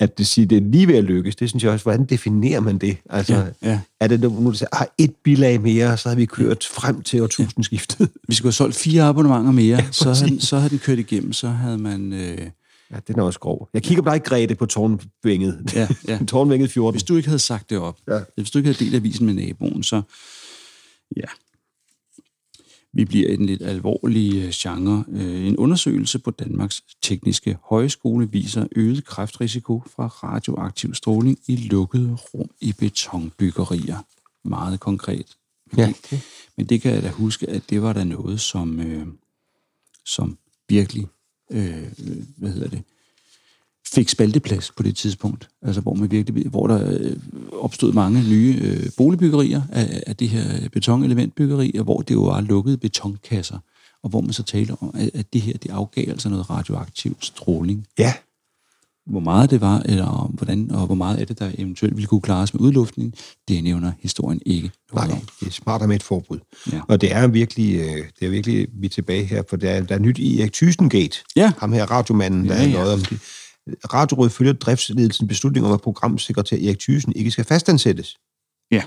[0.00, 2.60] at det siger, det er lige ved at lykkes, det synes jeg også, hvordan definerer
[2.60, 2.96] man det?
[3.10, 3.80] Altså, Ja, ja.
[4.00, 7.22] er det nu, du siger, har et bilag mere, så har vi kørt frem til
[7.22, 8.08] årtusindskiftet?
[8.28, 11.32] Vi skulle have solgt fire abonnementer mere, ja, så, havde, så havde den kørt igennem,
[11.32, 12.12] så havde man...
[12.12, 12.38] Øh,
[12.90, 13.68] ja, den er også grov.
[13.74, 15.70] Jeg kigger på dig, Grete, på tårnvænget.
[15.74, 16.18] Ja, ja.
[16.28, 16.94] tårnvænget 14.
[16.94, 18.18] hvis du ikke havde sagt det op, Ja.
[18.36, 20.02] hvis du ikke havde delt avisen med naboen, så
[21.16, 21.22] ja,
[22.92, 25.04] vi bliver i den lidt alvorlige øh, genre.
[25.08, 32.14] Øh, En undersøgelse på Danmarks Tekniske Højskole viser øget kræftrisiko fra radioaktiv stråling i lukkede
[32.34, 33.98] rum i betonbyggerier.
[34.44, 35.36] Meget konkret.
[35.76, 35.92] Ja.
[36.56, 39.06] Men det kan jeg da huske, at det var da noget, som, øh,
[40.06, 41.06] som virkelig,
[41.50, 41.86] øh,
[42.36, 42.82] hvad hedder det,
[43.94, 45.48] fik spalteplads på det tidspunkt.
[45.62, 47.16] Altså hvor, man virkelig, hvor der øh,
[47.52, 52.40] opstod mange nye øh, boligbyggerier af, af det her betonelementbyggeri, og hvor det jo var
[52.40, 53.58] lukkede betonkasser,
[54.02, 57.16] og hvor man så talte om, at, at det her det afgav altså noget radioaktiv
[57.20, 57.86] stråling.
[57.98, 58.12] Ja,
[59.06, 62.20] Hvor meget det var, eller hvordan, og hvor meget af det, der eventuelt ville kunne
[62.20, 63.14] klares med udluftning,
[63.48, 65.18] det nævner historien ikke nej, om.
[65.40, 66.38] det er smartere med et forbud.
[66.72, 66.80] Ja.
[66.88, 69.82] Og det er virkelig, øh, det er virkelig, vi er tilbage her, for der er,
[69.82, 71.16] der er nyt i Erik Thysengate.
[71.36, 71.52] Ja.
[71.58, 73.20] Ham her, radiomanden, der Ja, er noget om det.
[73.92, 78.16] Radiorådet følger driftsledelsen beslutning om, at programsekretær Erik Thyssen ikke skal fastansættes.
[78.70, 78.82] Ja.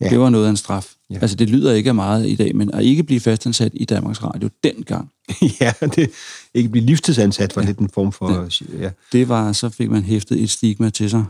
[0.00, 0.08] Ja.
[0.08, 0.94] Det var noget af en straf.
[1.10, 1.14] Ja.
[1.14, 1.20] Ja.
[1.20, 4.22] Altså, det lyder ikke af meget i dag, men at ikke blive fastansat i Danmarks
[4.22, 5.10] Radio dengang,
[5.60, 6.10] ja, det
[6.54, 7.68] ikke blive livstidsansat var ja.
[7.68, 8.48] lidt en form for...
[8.78, 8.90] Ja.
[9.12, 11.24] det var, så fik man hæftet et stigma til sig.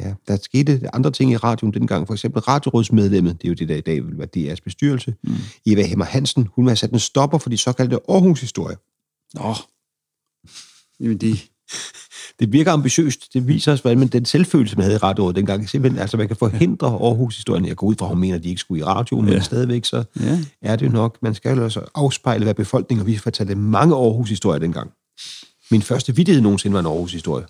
[0.00, 0.14] ja.
[0.28, 2.06] Der skete andre ting i radioen dengang.
[2.06, 5.34] For eksempel radiorådsmedlemmet, det er jo det, der i dag vil være DR's bestyrelse, mm.
[5.66, 8.76] Eva Hemmer Hansen, hun har sat en stopper for de såkaldte Aarhus-historier.
[9.34, 9.54] Nå,
[11.00, 11.48] jamen det,
[12.40, 13.34] Det virker ambitiøst.
[13.34, 16.26] Det viser os, hvordan man, den selvfølelse, man havde i radiorådet dengang, simpelthen, altså man
[16.26, 17.66] kan forhindre Aarhus-historien.
[17.66, 19.32] Jeg går ud fra, at hun mener, at de ikke skulle i radioen, ja.
[19.32, 21.18] men stadigvæk så ja, er det nok.
[21.22, 24.90] Man skal jo altså afspejle, hvad befolkningen, og vi fortalte mange Aarhus-historier dengang.
[25.70, 27.46] Min første vittighed nogensinde var en Aarhus-historie.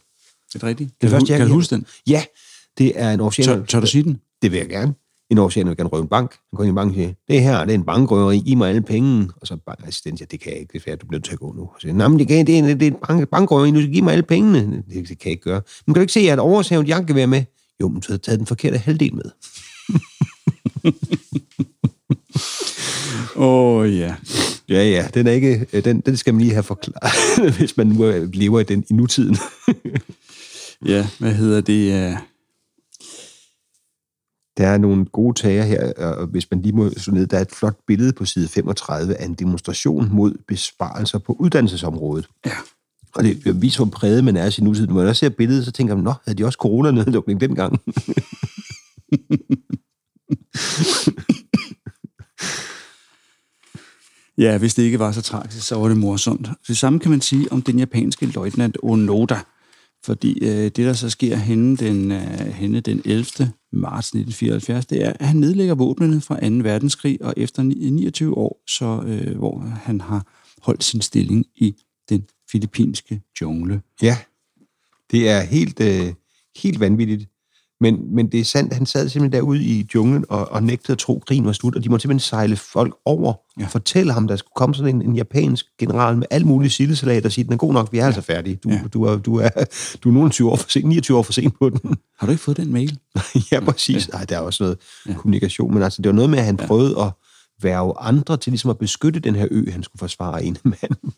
[0.53, 0.91] det er rigtigt.
[0.91, 1.87] Det Kan, du, første, jeg kan du huske den?
[2.07, 2.25] Ja,
[2.79, 3.55] det er en oceaner.
[3.55, 4.21] Tør, tør du sige den?
[4.43, 4.95] Det vil jeg gerne.
[5.31, 6.31] En oceaner vil gerne røve en bank.
[6.31, 8.69] Han går ind i banken og siger, det her det er en bankrøveri, giv mig
[8.69, 9.29] alle penge.
[9.41, 11.33] Og så bankassistent siger, det kan jeg ikke, det er færdigt, du bliver nødt til
[11.33, 11.63] at gå nu.
[11.63, 13.81] Og så siger, nej, men det, kan, det, er, det er en bank, bankrøveri, nu
[13.81, 14.83] skal give mig alle pengene.
[14.89, 15.63] Det, det kan jeg ikke gøre.
[15.87, 17.45] Men kan du ikke se, at jeg har et jakkevær med?
[17.81, 19.25] Jo, men du har taget den forkerte halvdel med.
[23.37, 24.15] Åh, oh, ja.
[24.69, 28.29] Ja, ja, den, er ikke, den, den skal man lige have forklaret, hvis man nu
[28.33, 29.37] lever i, den, i nutiden.
[30.87, 32.13] Ja, hvad hedder det?
[32.13, 32.19] Uh,
[34.57, 37.41] Der er nogle gode tager her, og hvis man lige må slå ned, der er
[37.41, 42.29] et flot billede på side 35 af en demonstration mod besparelser på uddannelsesområdet.
[42.47, 42.51] ja.
[43.15, 44.87] Og det viser, hvor præget man er i sin nutid.
[44.87, 47.81] Når man også ser billedet, så tænker man, nå, havde de også coronanedlukning dengang?
[54.39, 56.49] Ja, hvis det ikke var så tragisk, så var det morsomt.
[56.69, 59.41] Det samme kan man sige om den japanske løjtnant Onoda.
[60.07, 63.25] Fordi øh, det, der så sker henne den, øh, henne den 11.
[63.73, 66.55] marts 1974, det er, at han nedlægger våbnene fra 2.
[66.57, 70.27] verdenskrig, og efter 29 øh, år, så, øh, hvor han har
[70.63, 71.75] holdt sin stilling i
[72.09, 73.83] den filippinske jungle.
[74.03, 74.19] Ja,
[75.11, 76.15] det er helt, øh,
[76.57, 77.29] helt vanvittigt.
[77.81, 80.99] Men, men det er sandt, han sad simpelthen derude i junglen og, og nægtede at
[80.99, 83.61] tro, at krigen var slut, og de måtte simpelthen sejle folk over ja.
[83.61, 83.67] Ja.
[83.67, 87.27] og fortælle ham, der skulle komme sådan en, en japansk general med alt muligt sildesalat
[87.27, 88.07] og sige, den er god nok, vi er ja.
[88.07, 88.57] altså færdige.
[88.65, 88.75] Du, ja.
[88.75, 88.83] Ja.
[88.89, 89.49] du, er, du, er,
[90.05, 91.95] du er nogle 20 år for sent, 29 år for sent på den.
[92.19, 92.99] Har du ikke fået den mail?
[93.53, 94.09] ja, præcis.
[94.09, 95.11] Ej, der er også noget ja.
[95.11, 95.17] Ja.
[95.17, 96.67] kommunikation, men altså, det var noget med, at han ja.
[96.67, 97.11] prøvede at
[97.63, 101.13] værve andre til ligesom at beskytte den her ø, han skulle forsvare en mand.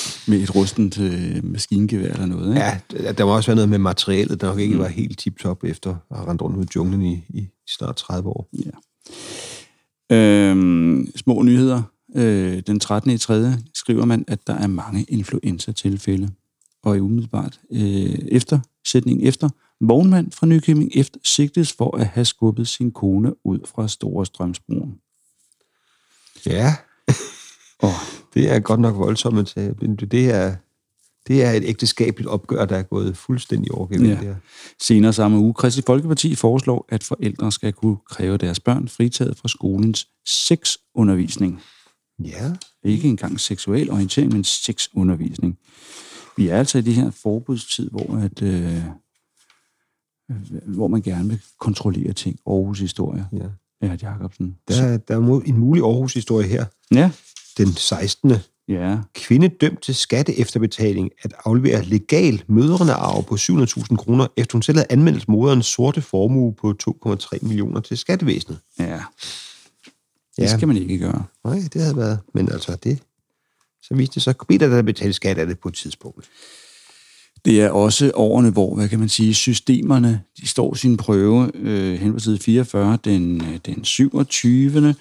[0.28, 2.60] Med et rustent øh, maskingevær eller noget, ikke?
[2.60, 4.80] Ja, der- må også være noget med materialet, der nok ikke mm.
[4.80, 8.28] var helt tip-top efter at have rendt rundt ud i junglen i, i snart 30
[8.28, 8.48] år.
[8.52, 8.70] Ja.
[10.16, 11.82] Øhm, små nyheder.
[12.16, 13.10] Øh, den 13.
[13.10, 13.52] i 3.
[13.74, 16.30] skriver man, at der er mange influenza-tilfælde.
[16.82, 19.48] Og i umiddelbart øh, efter, sætningen efter,
[19.80, 24.94] vognmand fra Nykøbing efter sigtes for at have skubbet sin kone ud fra Store Strømsbroen.
[26.46, 26.74] Ja,
[27.82, 27.92] Og
[28.34, 29.56] det er godt nok voldsomt.
[29.56, 30.56] at Det er,
[31.26, 34.14] det er et ægteskabeligt opgør, der er gået fuldstændig overgennem Ja.
[34.14, 34.34] det her.
[34.80, 39.48] senere samme uge, Kristelig Folkeparti foreslår, at forældre skal kunne kræve deres børn fritaget fra
[39.48, 41.60] skolens sexundervisning.
[42.24, 42.52] Ja,
[42.84, 45.58] Ikke engang seksuel orientering, men sexundervisning.
[46.36, 48.82] Vi er altså i det her forbudstid, hvor, at, øh,
[50.66, 52.38] hvor man gerne vil kontrollere ting.
[52.46, 53.26] Aarhus historie.
[53.32, 53.46] ja.
[53.82, 54.56] Ja, Jacobsen.
[54.68, 56.64] Der, er- der er en mulig Aarhus-historie her.
[56.94, 57.10] Ja.
[57.58, 58.32] Den 16.
[58.68, 58.98] Ja.
[59.14, 64.62] Kvinde dømt til skatte efterbetaling at aflevere legal mødrende arv på 700.000 kroner, efter hun
[64.62, 66.74] selv havde anmeldt moderens sorte formue på
[67.06, 68.58] 2,3 millioner til skattevæsenet.
[68.78, 69.00] Ja.
[70.36, 70.56] Det Ja.
[70.56, 71.24] skal man ikke gøre.
[71.44, 72.18] Nej, det havde været...
[72.34, 72.98] Men altså, det...
[73.82, 76.28] Så viste det sig, at der betale skat af det på et tidspunkt.
[77.44, 82.00] Det er også årene, hvor, hvad kan man sige, systemerne, de står sin prøve øh,
[82.00, 84.94] hen på side 44, den, øh, den 27.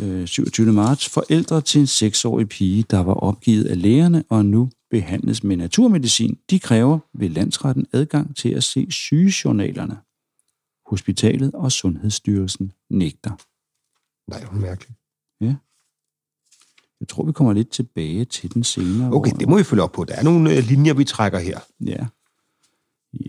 [0.00, 0.72] Øh, 27.
[0.72, 1.08] marts.
[1.08, 6.38] Forældre til en seksårig pige, der var opgivet af lægerne og nu behandles med naturmedicin,
[6.50, 9.98] de kræver ved landsretten adgang til at se sygejournalerne.
[10.86, 13.30] Hospitalet og Sundhedsstyrelsen nægter.
[14.30, 14.98] Nej, hvor mærkeligt.
[15.40, 15.54] Ja.
[17.00, 19.12] Jeg tror, vi kommer lidt tilbage til den senere.
[19.12, 20.04] Okay, hvor- det må vi følge op på.
[20.04, 21.60] Der er nogle øh, linjer, vi trækker her.
[21.80, 22.06] Ja.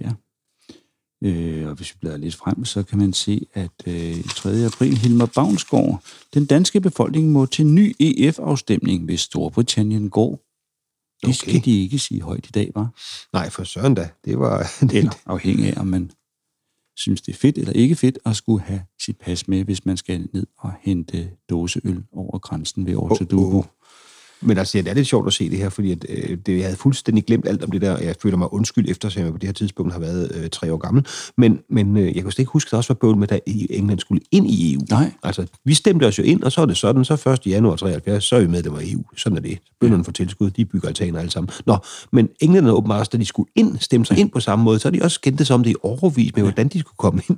[0.01, 0.11] Ja.
[1.23, 4.65] Øh, og hvis vi bladrer lidt frem, så kan man se, at øh, 3.
[4.65, 6.03] april Hilmar Bavnsgaard,
[6.33, 10.31] den danske befolkning må til ny EF-afstemning, hvis Storbritannien går.
[11.21, 11.33] Det Okay.
[11.33, 12.89] skal de ikke sige højt i dag, var.
[13.33, 14.09] Nej, for søren da.
[14.25, 14.71] Det var...
[14.93, 16.11] Eller afhængig af, om man
[16.95, 19.97] synes, det er fedt eller ikke fedt at skulle have sit pas med, hvis man
[19.97, 23.57] skal ned og hente dåseøl over grænsen ved Ortodubo.
[23.57, 23.63] oh.
[24.41, 26.57] Men altså, ja, det er lidt sjovt at se det her, fordi at, øh, det,
[26.57, 27.97] jeg havde fuldstændig glemt alt om det der.
[27.97, 30.73] Jeg føler mig undskyld efter, at jeg på det her tidspunkt har været øh, tre
[30.73, 31.05] år gammel.
[31.37, 33.39] Men, men øh, jeg kan slet ikke huske, at der også var bøvl med, at
[33.45, 34.81] England skulle ind i EU.
[34.89, 35.11] Nej.
[35.23, 37.47] Altså, vi stemte os jo ind, og så er det sådan, så 1.
[37.47, 39.03] januar 73, så er vi medlemmer af EU.
[39.17, 39.59] Sådan er det.
[39.79, 41.49] Bønderne får tilskud, de bygger altaner alle sammen.
[41.65, 41.77] Nå,
[42.11, 44.87] men englænderne åbenbart også, da de skulle ind, stemme sig ind på samme måde, så
[44.87, 47.37] har de også skændtes om det i overvis med, hvordan de skulle komme ind.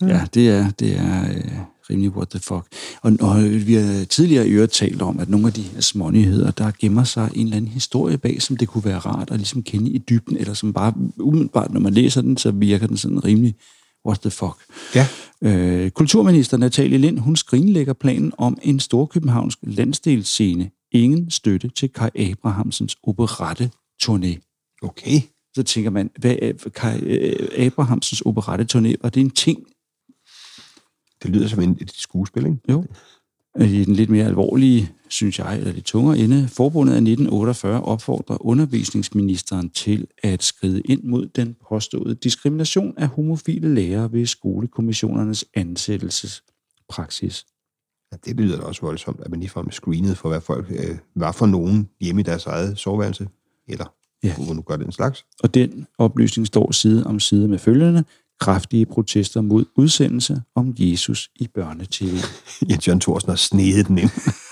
[0.00, 1.58] Ja, det er, det er øh,
[1.90, 2.66] rimelig what the fuck.
[3.02, 6.50] Og, og vi har tidligere i øvrigt talt om, at nogle af de her smånyheder,
[6.50, 9.62] der gemmer sig en eller anden historie bag, som det kunne være rart at ligesom
[9.62, 13.24] kende i dybden, eller som bare umiddelbart, når man læser den, så virker den sådan
[13.24, 13.54] rimelig
[14.06, 14.56] what the fuck.
[14.94, 15.06] Ja.
[15.42, 20.70] Øh, kulturminister Natalie Lind, hun skrinlægger planen om en storkøbenhavnsk landsdelsscene.
[20.92, 23.70] Ingen støtte til Kai Abrahamsens operette
[24.02, 24.38] turné.
[24.82, 25.20] Okay.
[25.54, 28.94] Så tænker man, hvad er Kai øh, Abrahamsens operette turné?
[29.02, 29.58] Var det en ting,
[31.22, 32.58] Det lyder som en, et skuespil, ikke?
[32.68, 32.84] Jo.
[33.60, 38.46] I den lidt mere alvorlige, synes jeg, eller lidt tungere ende, forbundet af 1948 opfordrer
[38.46, 47.46] undervisningsministeren til at skride ind mod den påståede diskrimination af homofile lærere ved skolekommissionernes ansættelsespraksis.
[48.12, 51.32] Ja, det lyder da også voldsomt, at man ligefrem screenet for, hvad folk øh, var
[51.32, 53.28] for nogen hjemme i deres eget soveværelse.
[53.68, 53.84] Eller
[54.22, 54.34] Ja.
[54.34, 55.24] hvor nu gør den slags.
[55.42, 58.04] Og den oplysning står side om side med følgende
[58.40, 62.14] kraftige protester mod udsendelse om Jesus i børnetv,
[62.70, 64.10] Jens Jørgen Thorsen har snedet den ind.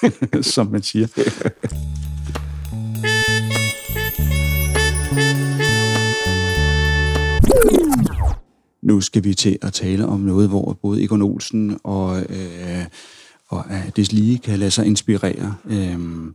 [0.54, 1.06] som man siger.
[8.82, 12.84] Nu skal vi til at tale om noget, hvor både Egon Olsen og, øh,
[13.48, 15.54] og øh, det lige kan lade sig inspirere.
[15.64, 16.34] Øhm,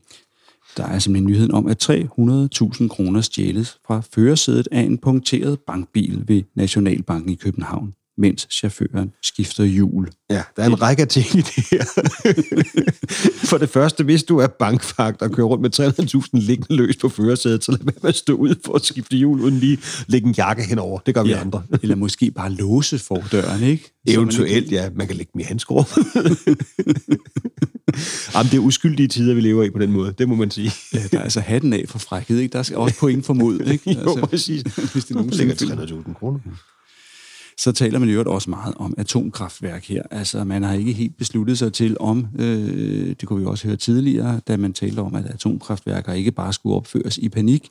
[0.77, 6.23] der er simpelthen nyheden om, at 300.000 kroner stjæles fra førersædet af en punkteret bankbil
[6.27, 10.07] ved Nationalbanken i København, mens chaufføren skifter hjul.
[10.29, 11.83] Ja, der er en række af ting i det her.
[13.49, 17.09] For det første, hvis du er bankfagt og kører rundt med 300.000 liggende løs på
[17.09, 20.27] førersædet, så lad være med at stå ud for at skifte hjul, uden lige lægge
[20.27, 20.99] en jakke henover.
[20.99, 21.63] Det gør vi Ja, andre.
[21.83, 23.83] eller måske bare låse fordøren, ikke?
[23.83, 24.89] Så man Eventuelt, ja.
[24.95, 25.89] Man kan lægge dem i handskår.
[28.35, 30.13] Jamen, det er uskyldige tider, vi lever i på den måde.
[30.17, 30.65] Det må man sige.
[30.65, 32.53] ikke- Ja, der er altså hatten af for frækhed, ikke?
[32.53, 33.89] Der skal også point for mod, ikke?
[33.89, 34.61] Altså, Jo, præcis.
[34.61, 36.39] hvis det nogensinde ligger finder- 300.000 kroner.
[37.61, 40.03] Så taler man i øvrigt også meget om atomkraftværk her.
[40.11, 43.77] Altså, man har ikke helt besluttet sig til om, øh, det kunne vi også høre
[43.77, 47.69] tidligere, da man talte om, at atomkraftværker ikke bare skulle opføres i panik,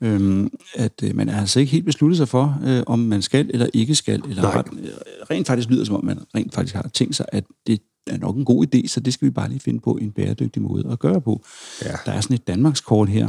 [0.00, 3.50] øh, at øh, man har altså ikke helt besluttet sig for, øh, om man skal
[3.54, 4.22] eller ikke skal.
[4.28, 4.58] Eller Nej.
[4.58, 4.88] ret, øh,
[5.30, 8.36] rent faktisk lyder som om man rent faktisk har tænkt sig, at det er nok
[8.36, 10.98] en god idé, så det skal vi bare lige finde på en bæredygtig måde at
[10.98, 11.44] gøre på.
[11.84, 11.92] Ja.
[12.06, 13.28] Der er sådan et Danmarkskort her,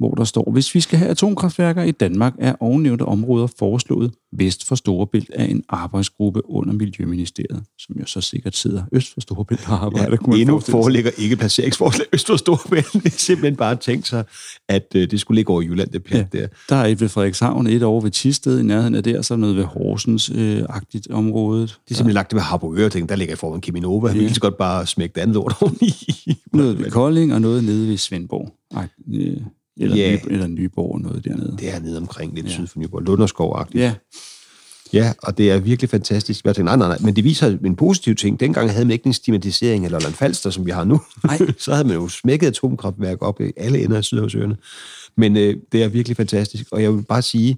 [0.00, 4.66] hvor der står, hvis vi skal have atomkraftværker i Danmark, er ovennævnte områder foreslået vest
[4.66, 9.68] for Storebælt af en arbejdsgruppe under Miljøministeriet, som jo så sikkert sidder øst for Storebælt
[9.68, 10.16] og arbejder.
[10.28, 12.92] Ja, endnu foreligger ikke placeringsforslag Øst for Storbælt.
[12.92, 14.24] Det er simpelthen bare tænkt sig,
[14.68, 16.38] at øh, det skulle ligge over Jylland, det plat Ja.
[16.38, 16.46] der.
[16.68, 19.38] Der er et ved Frederikshavn, et over ved Tisted i nærheden af der, så er
[19.38, 21.62] noget ved Horsens-agtigt område.
[21.62, 24.12] De har simpelthen lagt det ved Harboøre tænkt, der ligger i forvejen Cheminova.
[24.12, 25.92] Vi kan så godt bare smække det andet lort oveni.
[26.52, 28.54] Noget ved Kolding og noget nede ved Svendborg.
[28.76, 29.36] Ej, øh,
[29.80, 30.12] eller, Ja.
[30.16, 31.56] Ny, eller Nyborg og noget dernede.
[31.58, 32.50] Det er nede omkring, lidt Ja.
[32.50, 33.02] syd for Nyborg.
[33.02, 33.80] Lunderskov-agtigt.
[33.82, 33.94] Ja,
[34.92, 36.44] Ja, og det er virkelig fantastisk.
[36.44, 38.40] Jeg tænkte, nej, nej, nej, men det viser en positiv ting.
[38.40, 41.00] Dengang havde man ikke en stigmatisering eller en falster, som vi har nu.
[41.24, 41.38] Nej.
[41.58, 44.56] så havde man jo smækket atomkraftværk op i alle ender af Sydhavsøerne.
[45.16, 46.64] Men øh, det er virkelig fantastisk.
[46.72, 47.56] Og jeg vil bare sige,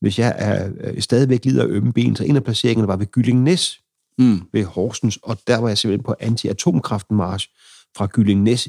[0.00, 3.06] hvis jeg er, øh, stadigvæk lider af ømme ben, så en af placeringerne var ved
[3.06, 3.80] Gyllingnæs
[4.18, 4.40] mm.
[4.52, 7.54] ved Horsens, og der var jeg simpelthen på anti-atomkraftmarsch
[7.96, 8.68] fra Gyllingnæs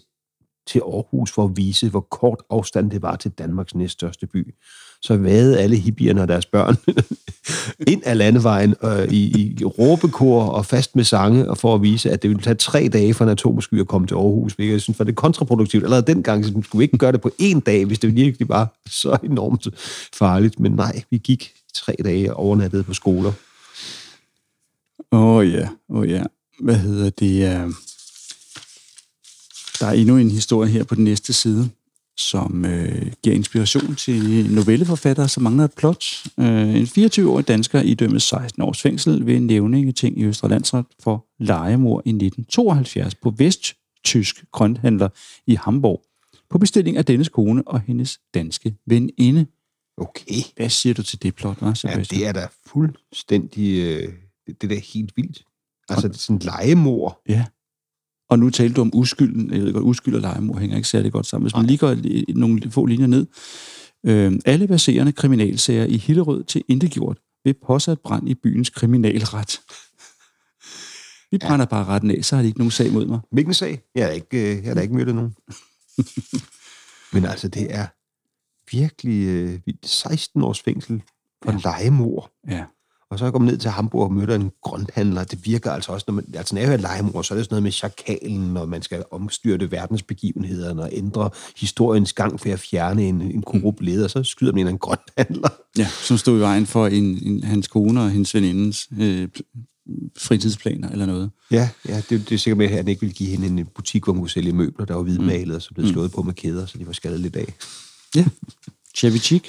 [0.70, 4.56] til Aarhus for at vise, hvor kort afstand det var til Danmarks næststørste by.
[5.02, 6.76] Så vade alle hippierne og deres børn
[7.94, 12.12] ind af landevejen øh, i, i råbekor og fast med sange, og for at vise,
[12.12, 14.54] at det ville tage tre dage for en atomsky at komme til Aarhus.
[14.54, 15.84] Hvilket jeg synes var det kontraproduktivt.
[15.84, 18.80] Allerede dengang så skulle vi ikke gøre det på én dag, hvis det virkelig var
[18.90, 19.68] så enormt
[20.14, 20.60] farligt.
[20.60, 23.32] Men nej, vi gik tre dage og overnattede på skoler.
[25.12, 26.24] Åh oh, ja, åh oh, ja.
[26.60, 27.66] Hvad hedder det?
[27.66, 27.74] Uh...
[29.80, 31.70] Der er endnu en historie her på den næste side,
[32.18, 36.06] som øh, giver inspiration til novelleforfattere, som mangler et plot.
[36.40, 41.26] Øh, en 24-årig dansker idømmes 16 års fængsel ved en nævningeting i Østre Landsret for
[41.40, 45.10] legemord i 1972 på vesttysk grønthandler
[45.48, 46.02] i Hamburg
[46.50, 49.46] på bestilling af dennes kone og hendes danske veninde.
[49.98, 50.42] Okay.
[50.56, 53.80] Hvad siger du til det plot, hva', Ja, det er da fuldstændig...
[53.80, 54.14] Øh,
[54.48, 55.44] det, er da helt vildt.
[55.90, 57.22] Altså, det er sådan en legemord.
[57.30, 57.46] Ja.
[58.30, 59.54] Og nu talte du om uskylden.
[59.54, 61.46] Jeg ved godt, uskyld og legemord hænger ikke særlig godt sammen.
[61.46, 61.96] Hvis man lige går
[62.38, 63.28] nogle få linjer ned.
[64.06, 69.60] Øh, alle baserende kriminalsager i Hillerød til indegjort ved påsat brand i byens kriminalret.
[71.32, 73.20] Vi brænder bare retten af, så har de ikke nogen sag mod mig.
[73.32, 73.82] Hvilken sag?
[73.96, 75.36] Jeg har ikke, øh, jeg har da ikke mødt nogen.
[77.14, 77.88] Men altså, det er
[78.72, 79.88] virkelig øh, vildt.
[79.88, 81.02] 16 års fængsel
[81.44, 81.58] for ja.
[81.58, 82.32] legemord.
[82.50, 82.64] Ja.
[83.12, 85.24] Og så går man ned til Hamburg og møder en grønthandler.
[85.24, 87.54] Det virker altså også, når man, altså når jeg hører legemord, så er det sådan
[87.54, 93.08] noget med chakalen, når man skal omstyrte verdensbegivenhederne og ændre historiens gang for at fjerne
[93.08, 95.50] en, en korrupt leder, så skyder man en en grønthandler.
[95.78, 99.70] ja, som stod i vejen for en, en, hans kone og hendes venindens øh, pl-
[100.18, 101.32] fritidsplaner eller noget.
[101.52, 104.04] Ja, ja det, det er sikkert med, at han ikke ville give hende en butik,
[104.04, 106.66] hvor hun kunne sælge møbler, der var hvidmalet, og så blev slået på med kæder,
[106.66, 107.54] så de var skadet lidt af.
[108.16, 108.26] Ja,
[108.96, 109.44] Chevy Chic.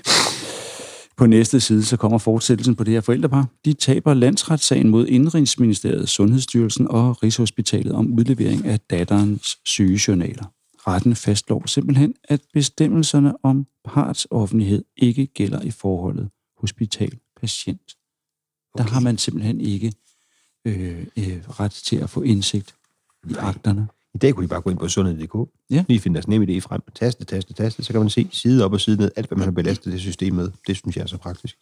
[1.21, 3.47] På næste side så kommer fortsættelsen på det her forældrepar.
[3.65, 10.45] De taber landsretssagen mod Indrigsministeriet, Sundhedsstyrelsen og Rigshospitalet om udlevering af datterens sygejournaler.
[10.87, 17.97] Retten fastslår simpelthen, at bestemmelserne om partsoffentlighed ikke gælder i forholdet hospital-patient.
[18.77, 18.93] Der Okay.
[18.93, 19.93] har man simpelthen ikke
[20.65, 22.75] øh, øh, ret til at få indsigt
[23.31, 23.89] i akterne.
[24.15, 25.85] I dag kunne de bare gå ind på sundhed.dk, Ja.
[25.89, 28.73] lige finde deres nemme idé frem, taste, taste, taste, så kan man se side op
[28.73, 30.51] og side ned, alt hvad man har belastet det system med.
[30.67, 31.57] Det synes jeg er så praktisk.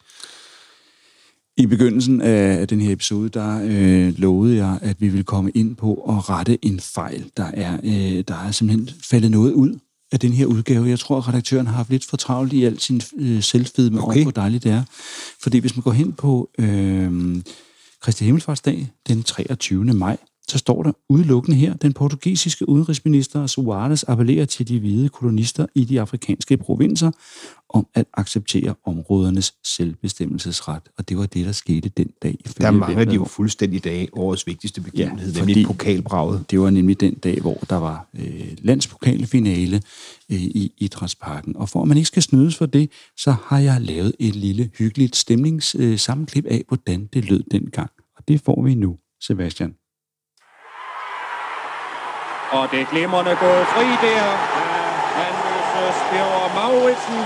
[1.57, 5.75] I begyndelsen af den her episode, der øh, lovede jeg, at vi ville komme ind
[5.75, 7.31] på at rette en fejl.
[7.37, 9.79] Der er, øh, der er simpelthen faldet noget ud
[10.11, 10.89] af den her udgave.
[10.89, 14.11] Jeg tror, at redaktøren har haft lidt for travlt i al sin øh, selvfedme okay.
[14.11, 14.21] Okay.
[14.23, 14.83] hvor dejligt det er.
[15.41, 17.35] Fordi hvis man går hen på øh,
[18.01, 19.85] Kristi Himmelfartsdag den 23.
[19.85, 20.17] maj,
[20.49, 25.85] så står der udelukkende her, den portugisiske udenrigsminister Soares appellerer til de hvide kolonister i
[25.85, 27.11] de afrikanske provinser
[27.69, 30.81] om at acceptere områdernes selvbestemmelsesret.
[30.97, 32.37] Og det var det, der skete den dag.
[32.57, 36.51] Der mangler de jo fuldstændig dag årets vigtigste begivenhed, Ja, nemlig pokalbraget.
[36.51, 39.81] Det var nemlig den dag, hvor der var øh, landspokalfinale
[40.31, 41.57] øh, i Idrætsparken.
[41.57, 44.69] Og for at man ikke skal snydes for det, så har jeg lavet et lille
[44.77, 47.89] hyggeligt stemningssammenklip øh, af, hvordan det lød dengang.
[48.17, 49.78] Og det får vi nu, Sebastian.
[52.51, 54.23] Og det er glimrende gået fri der
[55.23, 55.31] af
[55.69, 57.19] spiller Spirger Mauritsen.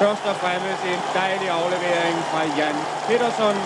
[0.00, 2.76] Først og fremmest en dejlig aflevering fra Jan
[3.06, 3.56] Petersen.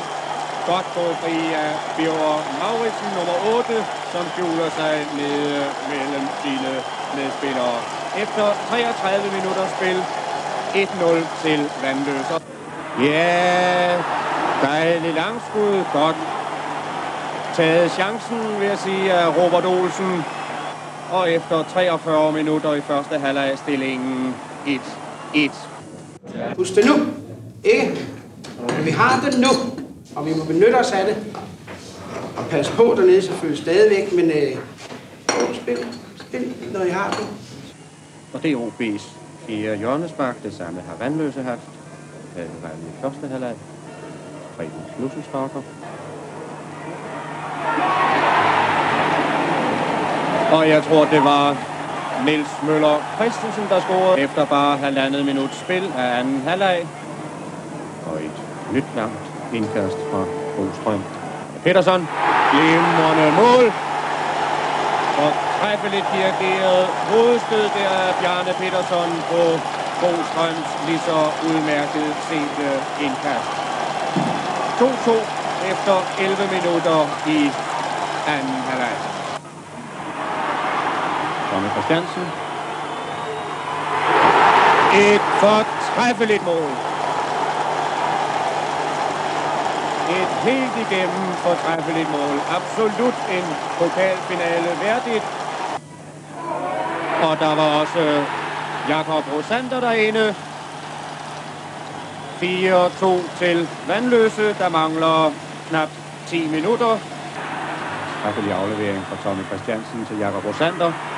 [0.66, 6.72] Godt gået fri af Bjørn Mauritsen, nummer 8, som skjuler sig nede mellem sine
[7.16, 7.76] medspillere.
[8.24, 9.98] Efter 33 minutter spil,
[10.74, 12.40] 1-0 til Vandløser.
[13.02, 14.02] Ja,
[14.62, 16.16] dejlig langskud, godt
[17.54, 20.24] taget chancen, vil jeg sige, af Robert Olsen.
[21.12, 24.34] Og efter 43 minutter i første halvleg er stillingen
[24.66, 25.50] 1-1.
[26.56, 26.94] Husk det nu,
[27.64, 28.08] ikke?
[28.76, 29.48] Men vi har det nu,
[30.16, 31.36] og vi må benytte os af det.
[32.36, 34.56] Og pas på dernede selvfølgelig stadigvæk, men øh,
[35.54, 35.78] spil,
[36.16, 37.26] spil, når I har det.
[38.34, 39.16] Og det er OB's
[39.46, 40.42] fjerde hjørnespark.
[40.42, 41.60] Det samme har Vandløse haft.
[42.36, 43.54] Det var i første halvleg.
[44.56, 45.62] Preben Knudsen sparker.
[50.52, 51.56] Og jeg tror, det var
[52.24, 56.86] Niels Møller Christensen, der scorede efter bare halvandet minut spil af anden halvleg.
[58.06, 58.36] Og et
[58.72, 61.02] nyt langt indkast fra Bostrøm.
[61.64, 62.08] Petersen,
[62.52, 63.66] glimrende mål.
[65.24, 69.42] Og træffeligt dirigeret hovedstød der af Bjarne Petersen på
[70.00, 73.50] Bostrøms lige så udmærket set indkast.
[74.80, 75.10] 2-2
[75.72, 77.50] efter 11 minutter i
[78.26, 79.15] anden halvleg.
[81.56, 82.26] Tommy Christiansen.
[84.94, 86.70] Et fortræffeligt mål.
[90.18, 92.36] Et helt igennem fortræffeligt mål.
[92.58, 93.44] Absolut en
[93.78, 95.24] pokalfinale værdigt.
[97.22, 98.24] Og der var også
[98.88, 100.34] Jakob Rosander derinde.
[102.42, 104.54] 4-2 til Vandløse.
[104.58, 105.32] Der mangler
[105.68, 105.88] knap
[106.26, 106.98] 10 minutter.
[108.22, 111.15] Træffelig aflevering fra Tommy Christiansen til Jakob Rosander.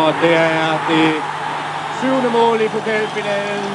[0.00, 1.08] Og det er det
[1.98, 3.72] syvende mål i pokalfinalen.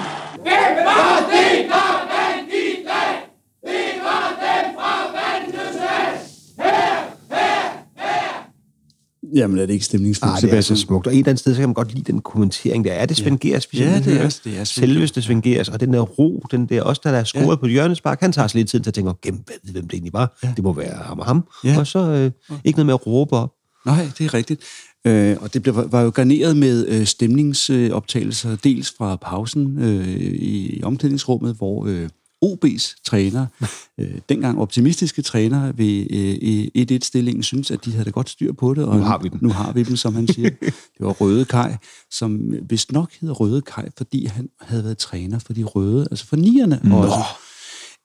[9.36, 11.08] Jamen, er det ikke stemningsfuldt, Ah, det er så smukt.
[11.08, 12.94] Og et eller andet sted, så kan man godt lide den kommentering der.
[12.94, 13.68] Er det Svend Gers?
[13.74, 14.40] vi Ja, det er- hører?
[14.44, 15.70] det er Selveste Svend Gers.
[15.70, 17.56] Og den der ro, den der også, der er scoret ja.
[17.56, 20.14] på hjørnespark, han tager sig lidt tid til at tænke, "Gem, hvem, hvem det egentlig
[20.14, 20.38] var.
[20.44, 20.50] Ja.
[20.56, 21.44] Det må være ham og ham.
[21.64, 21.80] Ja.
[21.80, 22.32] Og så øh,
[22.66, 23.50] ikke noget med at råbe op.
[23.88, 24.62] Nej, det er rigtigt.
[25.06, 30.82] Øh, og det blev, var jo garneret med øh, stemningsoptagelser, dels fra pausen øh, i
[30.84, 32.10] omklædningsrummet, hvor øh,
[32.46, 33.46] OB's træner,
[34.00, 38.74] øh, dengang optimistiske træner ved øh, 1-1-stillingen, synes, at de havde da godt styr på
[38.74, 38.86] det.
[38.86, 39.40] Og Nu har vi dem.
[39.42, 40.50] Nu har vi dem, som han siger.
[40.98, 41.78] Det var Røde Kaj,
[42.12, 46.26] som vist nok hedder Røde Kaj, fordi han havde været træner for de røde, altså
[46.28, 47.16] for nierne også.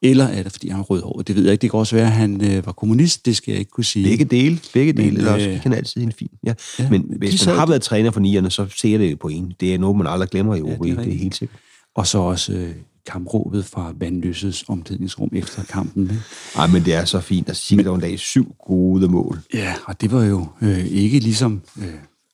[0.02, 1.28] Eller er det, fordi han er rødhåret?
[1.28, 1.62] Det ved jeg ikke.
[1.62, 3.26] Det kan også være, at han øh, var kommunist.
[3.26, 4.04] Det skal jeg ikke kunne sige.
[4.04, 4.58] Begge dele.
[4.72, 5.06] Begge dele.
[5.10, 6.28] Men, Eller også, øh, de kan altid en fin.
[6.46, 6.54] Ja.
[6.78, 9.52] ja, men hvis sad- man har været træner for nierne, så ser det på en.
[9.60, 10.68] Det er noget, man aldrig glemmer i OB.
[10.84, 11.60] det er det, er helt sikkert.
[11.94, 12.70] Og så også øh,
[13.10, 16.02] kampråbet fra Vandløses omklædningsrum efter kampen.
[16.02, 16.22] Ikke?
[16.56, 17.46] Ej, men det er så fint.
[17.46, 19.38] Der siger der en dag syv gode mål.
[19.54, 21.84] Ja, og det var jo øh, ikke ligesom øh,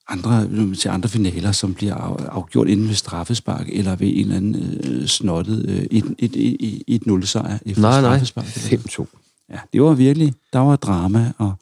[0.08, 4.36] andre, til andre finaler, som bliver af, afgjort inden ved straffespark, eller ved en eller
[4.36, 8.18] anden øh, snottet øh, et, et, et, et 1-0 sejr efter Nej, nej.
[8.18, 8.46] straffespark.
[8.46, 8.78] sådan.
[8.78, 9.06] 5-2.
[9.50, 11.54] Ja, det var virkelig, der var drama, og,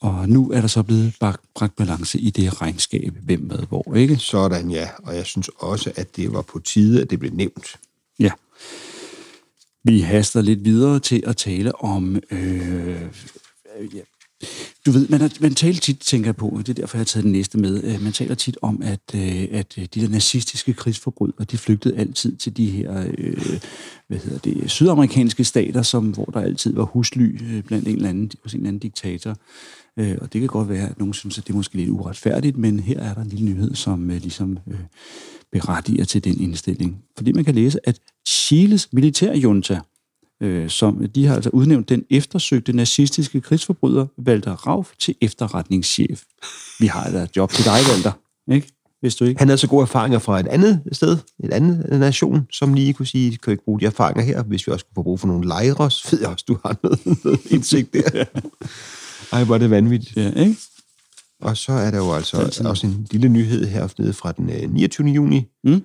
[0.00, 3.94] og nu er der så blevet bragt, bragt balance i det regnskab, hvem hvad hvor,
[3.94, 4.16] ikke?
[4.16, 4.88] Sådan, ja.
[5.02, 7.76] Og jeg synes også, at det var på tide, at det blev nævnt.
[8.18, 8.30] Ja.
[9.84, 12.16] Vi haster lidt videre til at tale om...
[12.30, 13.02] Øh,
[13.94, 14.00] ja.
[14.86, 17.04] Du ved, man, har, man taler tit, tænker jeg på, det er derfor, jeg har
[17.04, 20.08] taget den næste med, øh, man taler tit om, at, øh, at øh, de der
[20.08, 23.60] nazistiske krigsforbrydere, de flygtede altid til de her, øh,
[24.08, 28.30] hvad hedder det, sydamerikanske stater, som, hvor der altid var husly blandt en eller anden,
[28.42, 29.36] hos en eller anden diktator.
[29.96, 32.80] Og det kan godt være, at nogen synes, at det er måske lidt uretfærdigt, men
[32.80, 34.78] her er der en lille nyhed, som øh, ligesom øh,
[35.52, 37.02] berettiger til den indstilling.
[37.16, 39.80] Fordi man kan læse, at Chiles militærjunta,
[40.42, 46.22] øh, som de har altså udnævnt den eftersøgte nazistiske krigsforbryder Walter Rauf til efterretningschef.
[46.80, 48.12] Vi har da et job til dig, Walter,
[48.52, 48.72] ikke?
[49.00, 49.38] Hvis du ikke...
[49.38, 53.06] Han havde så gode erfaringer fra et andet sted, et andet nation, som lige kunne
[53.06, 55.26] sige, kan vi ikke bruge de erfaringer her, hvis vi også kunne få brug for
[55.26, 58.24] nogle lejre, så ved jeg også, du har noget, noget indsigt der.
[59.32, 60.16] Ej, hvor er det vanvittigt.
[60.16, 60.56] Ja, ikke?
[61.40, 62.66] Og så er der jo altså Altid.
[62.66, 65.08] også en lille nyhed her nede fra den øh, 29.
[65.08, 65.46] juni.
[65.64, 65.82] Mm.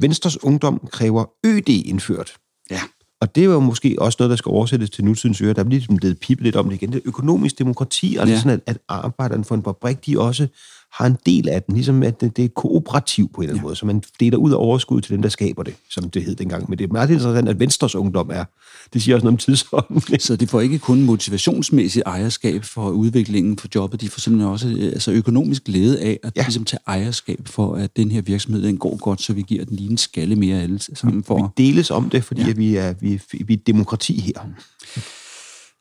[0.00, 2.32] Venstres Ungdom kræver ØD indført.
[2.70, 2.80] Ja.
[3.20, 5.52] Og det er jo måske også noget, der skal oversættes til nutidens øre.
[5.52, 6.92] Der er ligesom blevet pipet lidt om det igen.
[6.92, 8.34] Det økonomisk demokrati, altså Ja.
[8.34, 8.40] ja.
[8.40, 10.46] sådan, at, at arbejderne for en fabrik, de også
[10.92, 13.60] har en del af den, ligesom at det, det er kooperativ på en eller anden
[13.60, 13.62] ja.
[13.62, 16.34] måde, så man deler ud af overskud til den, der skaber det, som det hed
[16.34, 16.70] dengang.
[16.70, 18.44] Men det er meget interessant, at Venstres Ungdom er.
[18.92, 20.20] Det siger også noget om tidsånden.
[20.20, 24.68] Så de får ikke kun motivationsmæssigt ejerskab for udviklingen for jobbet, de får simpelthen også
[24.68, 26.42] øh, altså økonomisk glæde af at ja.
[26.42, 29.76] Ligesom tage ejerskab for, at den her virksomhed den går godt, så vi giver den
[29.76, 31.52] lige en skalle mere alle sammen for.
[31.56, 32.52] Vi deles om det, fordi Ja.
[32.52, 34.40] vi, er, vi, vi er demokrati her.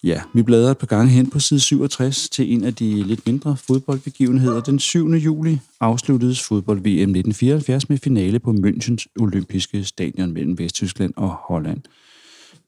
[0.03, 3.25] Ja, vi bladrer et par gange hen på side 67 til en af de lidt
[3.25, 4.61] mindre fodboldbegivenheder.
[4.61, 5.07] Den 7.
[5.07, 11.81] juli afsluttedes fodbold-VM 1974 med finale på Münchens olympiske stadion mellem Vesttyskland og Holland.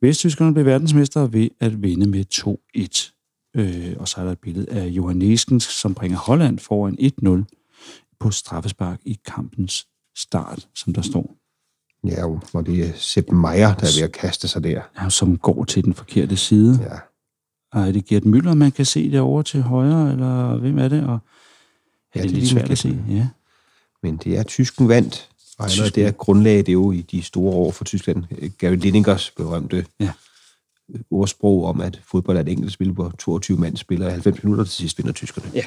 [0.02, 3.12] Vesttyskerne blev verdensmestre ved at vinde med 2-1.
[3.56, 8.16] Øh, og så er der et billede af Johan Neskens, som bringer Holland foran 1-0
[8.20, 11.36] på straffespark i kampens start, som der står.
[12.04, 14.82] Ja, hvor det er Sepp Meier, der er ved at kaste sig der.
[15.02, 16.80] Ja, som går til den forkerte side.
[16.82, 16.98] Ja.
[17.72, 21.04] Og er det Gert Møller, man kan se derovre til højre, eller hvem er det?
[21.08, 21.20] Og
[22.16, 22.98] ja, det er det lidt svært at se.
[23.10, 23.28] Ja.
[24.04, 26.04] Men det er tysken vandt, og allerede Tysken.
[26.06, 28.24] der grundlagde det jo i de store år for Tyskland.
[28.58, 30.12] Gary Liningers berømte Ja.
[31.12, 34.64] ordsprog om, at fodbold er et enkelt spil, hvor 22 mand spiller i 90 minutter
[34.64, 35.52] til sidst vinder tyskerne.
[35.54, 35.64] Ja.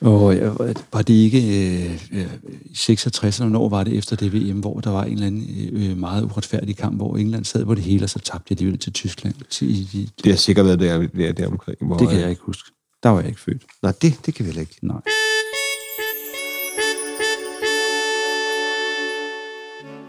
[0.00, 0.50] Og ja,
[0.92, 2.26] var det ikke øh, øh,
[2.64, 5.96] i 66, hvornår var det efter det VM, hvor der var en eller anden øh,
[5.96, 8.92] meget uretfærdig kamp, hvor England sad på det hele, og så tabte de alligevel til
[8.92, 9.34] Tyskland.
[9.48, 11.78] Så i, i, Det har sikkert været der, der, der omkring.
[11.80, 12.70] Hvor, det kan jeg ikke huske.
[13.02, 13.62] Der var jeg ikke født.
[13.82, 14.78] Nej, det, det kan vi heller ikke.
[14.82, 15.00] Nej.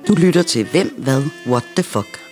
[0.07, 2.28] Du lytter til Hvem, Hvad, What the Fuck.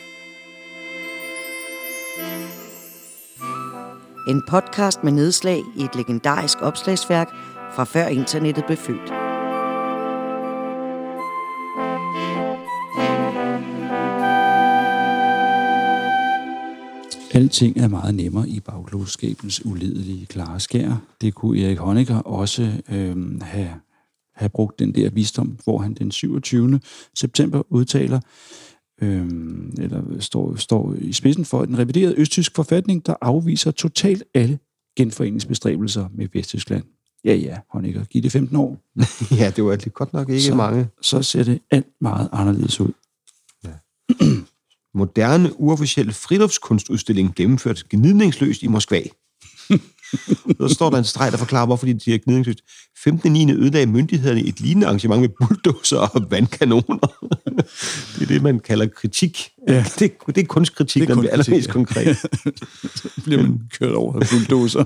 [4.28, 7.30] En podcast med nedslag i et legendarisk opslagsværk
[7.75, 9.11] fra før internettet blev født.
[17.34, 21.01] Alting er meget nemmere i bagklodskabens uledelige klare skær.
[21.21, 23.73] Det kunne Erik Honecker også øh, have,
[24.36, 26.80] have brugt den der visdom, hvor han den 27.
[27.15, 28.19] september udtaler,
[29.02, 29.26] øh,
[29.78, 34.60] eller står, står i spidsen for en revideret østtysk forfatning, der afviser totalt alle
[34.98, 36.84] genforeningsbestræbelser med Vesttyskland.
[37.26, 38.78] Ja, ja, Honecker, giv det 15 år,
[39.39, 40.88] ja, det var lidt godt nok ikke Så- mange.
[41.02, 42.91] så ser det alt meget anderledes ud.
[44.93, 49.02] Moderne, uofficiel friluftskunstudstilling gennemført gnidningsløst i Moskva.
[50.60, 52.60] så står der en streg, der forklarer, hvorfor de siger gnidningsløst.
[53.03, 53.32] 15.
[53.32, 53.51] 9.
[53.51, 57.30] ødelagde myndighederne et lignende arrangement med bulldozer og vandkanoner.
[58.16, 59.49] det er det, man kalder kritik.
[59.68, 59.86] Ja.
[59.99, 61.74] Det, det er kunstkritik, Det er det er kunstkritik, allermest ja.
[61.74, 62.18] konkret.
[63.26, 64.84] Bliver man kørt over af bulldozer.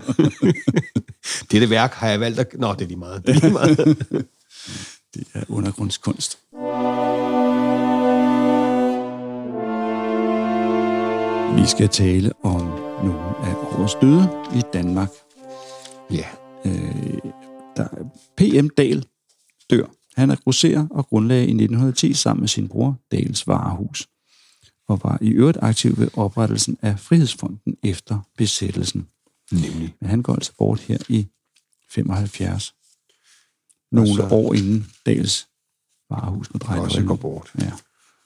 [1.51, 2.47] Dette værk har jeg valgt at...
[2.59, 3.27] Nå, det er lige meget.
[3.27, 3.77] Det er lige meget.
[5.13, 6.37] det er undergrundskunst.
[11.55, 15.09] Vi skal tale om nogle af årets døde i Danmark.
[16.11, 16.25] ja.
[16.65, 17.17] Øh,
[17.77, 17.87] der,
[18.37, 18.69] P.M.
[18.77, 19.05] Dahl
[19.69, 19.85] dør.
[20.15, 24.07] Han er grosserer og grundlagde i 1910 sammen med sin bror Dahls Varehus
[24.87, 29.07] og var i øvrigt aktiv ved oprettelsen af Frihedsfonden efter besættelsen.
[29.51, 29.95] Nemlig.
[30.01, 31.27] Men han går altså bort her i
[31.89, 32.73] 75.
[33.91, 35.47] Nogle så- år inden Dahls
[36.09, 37.07] Varehus med Også drejning.
[37.07, 37.51] går bort.
[37.59, 37.71] Ja.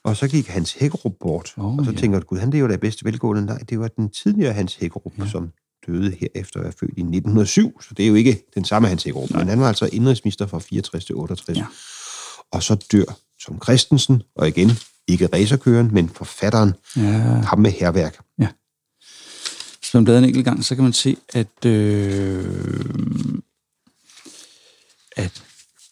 [0.06, 1.54] Og så gik Hans Hækkerup bort.
[1.56, 1.96] Åh, og så ja.
[1.96, 3.46] tænker du, gud, han lever da bedst velgående.
[3.46, 5.28] Nej, det var den tidligere Hans Hækkerup, ja.
[5.28, 5.52] som
[5.86, 7.80] døde her efter at være født i 1907.
[7.82, 10.58] Så det er jo ikke den samme Hans Hækkerup, men han var altså indrigsminister fra
[10.58, 11.58] 64 til 68.
[11.58, 11.66] Ja.
[12.52, 14.70] Og så dør Tom Christensen, og igen,
[15.08, 17.02] ikke racerkøren, men forfatteren, ja.
[17.22, 18.18] ham med herværk.
[19.86, 22.44] Hvis man bladrer en enkelt gang, så kan man se, at, øh,
[25.16, 25.42] at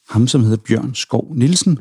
[0.08, 1.78] ham, som hedder Bjørn Skov Nielsen,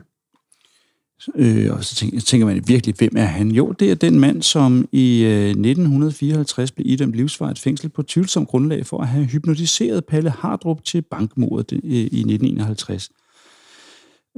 [1.35, 3.51] øh, og så tænker, tænker man virkelig, hvem er han?
[3.51, 8.45] Jo, det er den mand, som i øh, 1954 blev idømt livsvarigt fængsel på tvivlsom
[8.45, 13.09] grundlag for at have hypnotiseret Palle Hardrup til bankmordet øh, i 1951.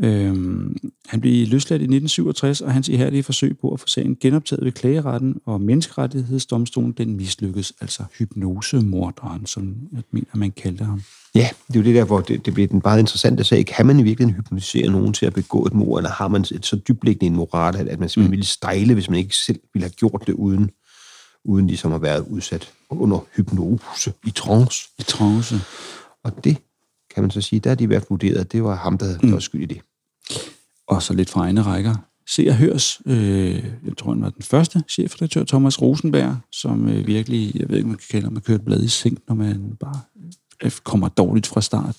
[0.04, 0.78] Øhm,
[1.08, 4.72] han blev løsladt i 1967, og hans ihærdige forsøg på at få sagen genoptaget ved
[4.72, 11.02] klageretten og menneskerettighedsdomstolen, den mislykkedes, altså hypnosemorderen, som jeg mener, man kaldte ham.
[11.36, 13.66] Ja, det er jo det der, hvor det, det bliver den meget interessante sag.
[13.66, 16.66] Kan man i virkeligheden hypnotisere nogen til at begå et mord, eller har man et
[16.66, 18.32] så dyblæggende en moral, at, at man simpelthen mm.
[18.32, 20.72] ville stejle, hvis man ikke selv ville have gjort det uden,
[21.46, 24.90] uden ligesom at være udsat under hypnose i trance.
[25.00, 25.56] I trance.
[26.24, 26.58] Og det
[27.16, 28.98] kan man så sige, der er de i hvert fald vurderet, at det var ham,
[28.98, 29.82] der, der var skyld i det.
[30.88, 31.96] Og så lidt fra egne rækker.
[32.28, 37.08] Se og Hørs, øh, jeg tror, han var den første chefredaktør, Thomas Rosenberg, som øh,
[37.08, 39.78] virkelig, jeg ved ikke, man kan kalde, man kører et blad i seng, når man
[39.80, 40.00] bare
[40.64, 41.98] øh, kommer dårligt fra start.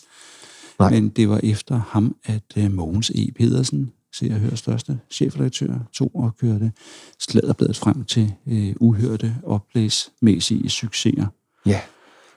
[0.78, 0.90] Nej.
[0.90, 3.32] Men det var efter ham, at øh, Mogens E.
[3.36, 6.72] Pedersen, Se og Hørs største chefredaktør, tog og kørte
[7.18, 11.26] sladderbladet frem til øh, uhørte oplæsmæssige succeser.
[11.66, 11.80] Ja,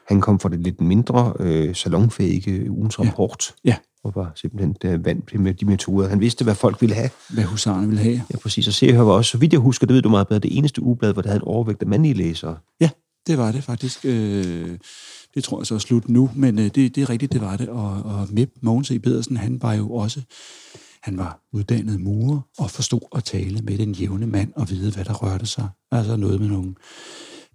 [0.10, 4.98] han kom fra det lidt mindre øh, salonfæhige ugens rapport, Ja, og var simpelthen der
[4.98, 6.08] vant med de metoder.
[6.10, 7.10] Han vidste, hvad folk ville have.
[7.30, 8.22] hvad husarerne ville have.
[8.34, 8.68] Ja, præcis.
[8.68, 10.40] Og Se og Hør var også, så vidt jeg husker, det ved du meget bedre,
[10.40, 12.58] det eneste ugeblad, hvor der havde en overvægt af mandlige læsere.
[12.82, 12.90] Ja,
[13.28, 14.06] det var det faktisk.
[14.06, 14.78] Øh,
[15.36, 17.58] det tror jeg så er slut nu, men øh, det, det er rigtigt, det var
[17.58, 17.70] det.
[17.70, 19.00] Og, og Mip Mogens E.
[19.00, 20.22] Pedersen, han var jo også,
[21.04, 25.06] han var uddannet murer og forstod at tale med den jævne mand og vide, hvad
[25.06, 25.68] der rørte sig.
[25.92, 26.74] Altså noget med nogle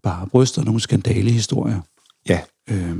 [0.02, 1.80] bare bryster, nogle skandalehistorier.
[2.28, 2.96] Ja, Øh,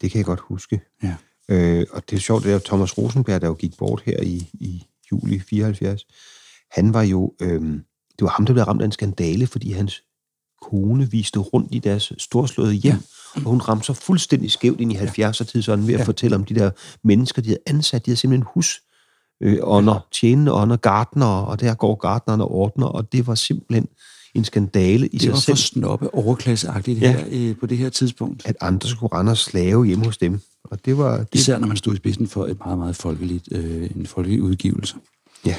[0.00, 0.80] det kan jeg godt huske.
[1.02, 1.16] ja.
[1.48, 4.50] Øh, og det er sjovt, det er Thomas Rosenberg, der jo gik bort her i,
[4.52, 6.06] i juli 74.
[6.70, 7.60] Han var jo, øh,
[8.18, 10.02] det var ham, der blev ramt af en skandale, fordi hans
[10.62, 13.00] kone viste rundt i deres storslåede hjem, ja.
[13.34, 16.04] og hun ramte så fuldstændig skævt ind i 70'er-tidsånden ved at ja.
[16.04, 16.70] fortælle om de der
[17.04, 18.06] mennesker, de havde ansat.
[18.06, 18.82] De havde simpelthen hus
[19.40, 23.88] øh, ånder, tjenende ånder, gardner, og der går gardnerne og ordner, og det var simpelthen
[24.34, 27.12] en skandale i Det sig var selv, for snoppe overklasseagtigt Ja.
[27.12, 28.42] her øh, på det her tidspunkt.
[28.46, 30.40] at andre skulle rende og slave hjemme hos dem.
[30.64, 31.16] Og det var...
[31.18, 34.42] Det, Især når man stod i spidsen for et meget, meget folkeligt, øh, en folkelig
[34.42, 34.94] udgivelse.
[35.46, 35.56] ja,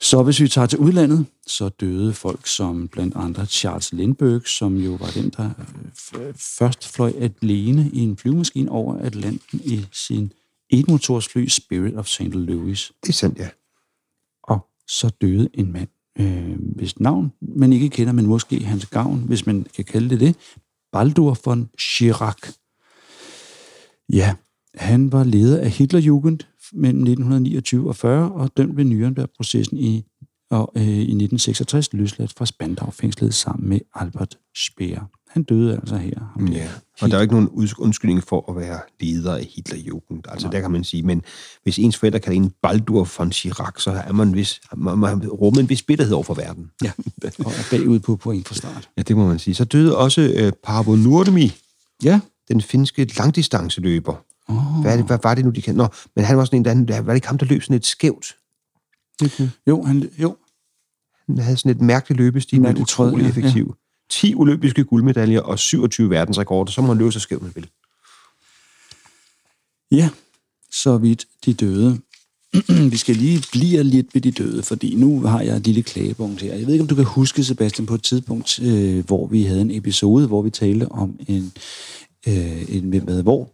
[0.00, 4.76] Så hvis vi tager til udlandet, så døde folk som blandt andre Charles Lindbergh, som
[4.76, 5.50] jo var den, der
[6.18, 7.12] øh, først fløj
[7.42, 10.32] alene i en flyvemaskine over Atlanten i sin
[10.70, 12.20] etmotorsfly Spirit of St.
[12.22, 12.92] Louis.
[13.02, 13.48] det er sandt, ja.
[14.42, 15.88] Og så døde en mand,
[16.18, 20.20] øh, hvis navn man ikke kender, men måske hans gavn, hvis man kan kalde det
[20.20, 20.36] det,
[20.92, 22.52] Baldur von Schirach.
[24.12, 24.34] Ja,
[24.74, 26.38] han var leder af Hitlerjugend
[26.72, 30.04] mellem 1929 og 40 og dømt ved Nürnberg-processen i,
[30.50, 36.34] og, øh, i 1966 løsladt fra Spandau-fængslet sammen med Albert Speer han døde altså her.
[36.52, 36.68] Ja,
[37.00, 40.22] og der er jo ikke nogen undskyldning for at være leder af Hitlerjugend.
[40.28, 41.22] Altså, der kan man sige, men
[41.62, 45.60] hvis ens forældre kalder en Baldur von Chirac, så er man, vis, man, man rummet
[45.60, 46.70] en vis bitterhed over for verden.
[46.84, 46.92] Ja,
[47.46, 48.88] og er bagud på point fra start.
[48.96, 49.54] Ja, det må man sige.
[49.54, 51.52] Så døde også øh, Paavo Nurmi,
[52.02, 54.24] Ja, den finske langdistanceløber.
[54.48, 54.80] Oh.
[54.82, 55.74] Hvad, det, hvad var det nu, de kan?
[55.74, 57.86] Nå, men han var sådan en, der, var det ikke ham, der løb sådan lidt
[57.86, 58.36] skævt.
[59.66, 60.36] jo, han, jo.
[61.26, 63.74] Han havde sådan et mærkeligt løbestil, men utrolig ja, effektiv.
[64.12, 67.68] 10 olympiske guldmedaljer og 27 verdensrekorder, så må han løbe så skævt, man vil.
[69.90, 70.10] Ja,
[70.70, 72.00] så vidt de døde.
[72.92, 76.42] Vi skal lige blive lidt ved de døde, fordi nu har jeg et lille klagepunkt
[76.42, 76.54] her.
[76.54, 79.60] Jeg ved ikke, om du kan huske, Sebastian, på et tidspunkt, øh, hvor vi havde
[79.60, 81.52] en episode, hvor vi talte om en,
[82.28, 83.50] øh, en hvem ved hvor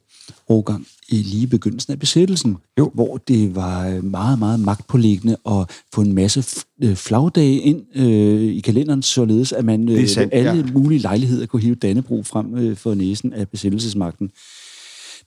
[0.49, 2.91] årgang i lige begyndelsen af besættelsen, Jo.
[2.95, 6.45] hvor det var meget, meget magtpåliggende at få en masse
[6.83, 10.73] øh, flagdage ind øh, i kalenderen, således at man øh, sandt, alle ja.
[10.73, 14.31] mulige lejligheder kunne hive Dannebro frem øh, for næsen af besættelsesmagten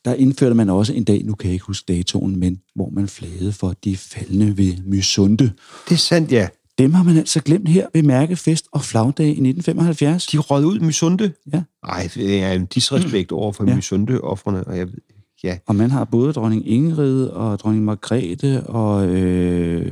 [0.05, 3.07] der indførte man også en dag, nu kan jeg ikke huske datoen, men hvor man
[3.07, 5.51] flagede for de faldende ved Mysunde.
[5.89, 6.47] Det er sandt, ja.
[6.81, 10.25] Dem har man altså glemt her ved Mærkefest og Flagdag i 1975.
[10.25, 11.33] De rød ud Mysunde.
[11.53, 11.63] Ja.
[11.85, 13.69] Nej, det er en disrespekt over for Ja.
[13.69, 13.75] ja.
[13.75, 14.97] Mysunde-offrene, og jeg ved,
[15.43, 19.91] ja, Og man har både dronning Ingrid og dronning Margrethe og øh,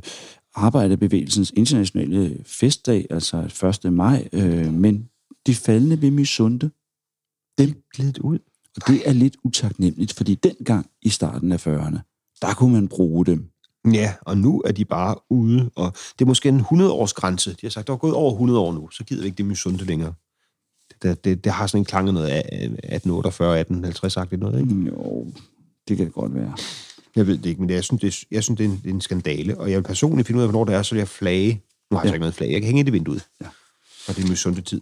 [0.55, 3.93] Arbejderbevægelsens internationale festdag, altså 1.
[3.93, 5.09] maj, øh, men
[5.47, 6.71] de faldende ved Mysunde,
[7.57, 8.39] dem glidet ud.
[8.75, 11.99] Og det er lidt utaknemmeligt, fordi dengang i starten af 40'erne,
[12.41, 13.48] der kunne man bruge dem.
[13.93, 17.51] Ja, og nu er de bare ude, og det er måske en 100-års grænse.
[17.51, 19.45] De har sagt, der er gået over 100 år nu, så gider vi ikke det
[19.45, 20.13] Mysunde længere.
[20.89, 24.39] Det, det, det, det har sådan en klang af noget af 1848, 1850 sagt det
[24.39, 24.73] noget, ikke?
[24.75, 25.27] Jo,
[25.87, 26.55] det kan det godt være.
[27.15, 28.77] Jeg ved det ikke, men det, jeg synes, det, er- jeg synes, det er, en,
[28.83, 30.95] det er en skandale, og jeg vil personligt finde ud af, hvornår det er, så
[30.95, 31.63] vil jeg flage.
[31.91, 32.09] Nu har jeg Ja.
[32.09, 32.51] så ikke noget flag.
[32.51, 33.27] Jeg kan hænge det i vinduet.
[33.41, 33.47] Ja.
[34.07, 34.81] Og det er Mysunde tid.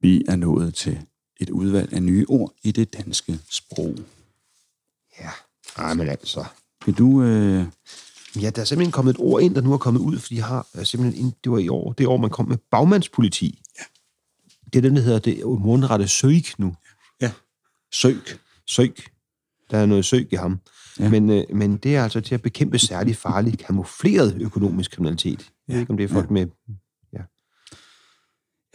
[0.00, 1.00] Vi er nået til
[1.40, 3.94] et udvalg af nye ord i det danske sprog.
[5.20, 5.30] Ja,
[5.78, 6.44] Ej, men altså...
[6.86, 7.22] Vil du...
[7.22, 7.66] Øh,
[8.40, 10.42] Ja, der er simpelthen kommet et ord ind, der nu er kommet ud, fordi de
[10.42, 13.62] har øh, simpelthen, det var i år, det år, man kom med bagmandspoliti.
[13.78, 13.84] Ja.
[14.72, 16.74] Det er den, der hedder det mundrette søg nu.
[17.20, 17.32] ja.
[17.92, 18.20] Søg.
[18.66, 18.94] Søg.
[19.70, 20.60] Der er noget søg i ham.
[20.98, 21.04] Ja.
[21.04, 21.10] Ja.
[21.10, 25.50] Men, øh, men det er altså til at bekæmpe særlig farlig, kamufleret økonomisk kriminalitet.
[25.68, 26.32] Jeg ved ikke, om det er folk ja.
[26.32, 26.46] med...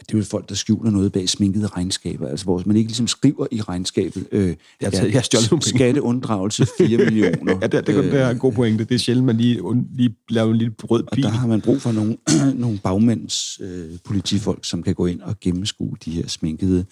[0.08, 3.06] Det er jo folk, der skjuler noget bag sminkede regnskaber, altså hvor man ikke ligesom
[3.06, 7.58] skriver i regnskabet, øh, Jeg taget- jeg stjålet nogle skatteunddragelse 4 millioner.
[7.60, 8.84] Ja, det, det, det er en god pointe.
[8.84, 9.60] Det er sjældent, man lige,
[9.94, 11.22] lige laver en lille rød Og pil.
[11.24, 12.16] der har man brug for nogle,
[12.54, 16.84] nogle bagmænds øh, politifolk, som kan gå ind og gennemskue de her sminkede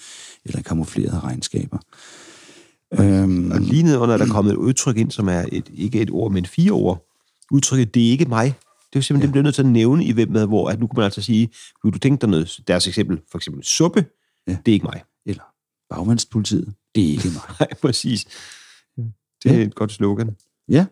[0.45, 1.79] eller kamuflerede regnskaber.
[3.01, 6.11] Øhm, Og lige nedenunder er der kommet et udtryk ind, som er et, ikke et
[6.11, 7.07] ord, men fire ord.
[7.51, 8.55] Udtrykket, det er ikke mig.
[8.93, 9.27] Det er jo simpelthen, ja.
[9.27, 11.23] det bliver nødt til at nævne i hvem med, hvor at nu kan man altså
[11.23, 11.51] sige,
[11.85, 14.05] vil du tænke dig noget, deres eksempel, for eksempel suppe,
[14.49, 14.57] Ja.
[14.67, 15.03] det er ikke mig.
[15.27, 15.43] eller
[15.95, 17.43] bagmandspolitiet, det er ikke mig.
[17.61, 18.25] Nej, præcis.
[19.43, 19.63] Det er Ja.
[19.63, 20.37] et godt slogan.
[20.69, 20.87] Ja,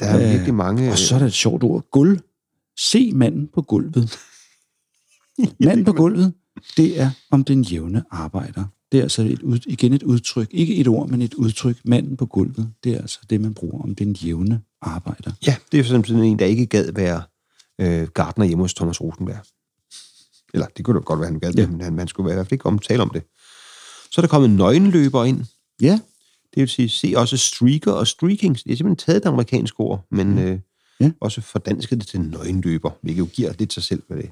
[0.00, 0.90] Der er Øh, virkelig mange...
[0.92, 1.90] og så er der et sjovt ord.
[1.90, 2.20] Gulv.
[2.78, 4.18] Se manden på gulvet.
[5.60, 6.34] Manden på gulvet,
[6.76, 8.64] det er om den jævne arbejder.
[8.92, 10.48] Det er altså et, ud- igen et udtryk.
[10.50, 11.76] Ikke et ord, men et udtryk.
[11.84, 15.30] Manden på gulvet, det er altså det, man bruger om den jævne arbejder.
[15.46, 17.22] Ja, det er eksempel en, der ikke gad være
[17.80, 19.38] øh, gardner hjemme hos Thomas Rosenberg.
[20.54, 21.66] Eller det kunne da godt være, han gad, Ja.
[21.66, 23.22] men han, han skulle i hvert fald ikke om, tale om det.
[24.10, 25.44] Så er der kommet nøgenløber ind.
[25.82, 26.00] Ja,
[26.54, 28.54] Det vil sige, se også streaker og streaking.
[28.54, 30.58] Det er simpelthen taget det amerikanske ord, men øh,
[31.00, 31.10] Ja.
[31.20, 34.30] også fordansket det til nøgenløber, hvilket jo giver lidt sig selv, hvad det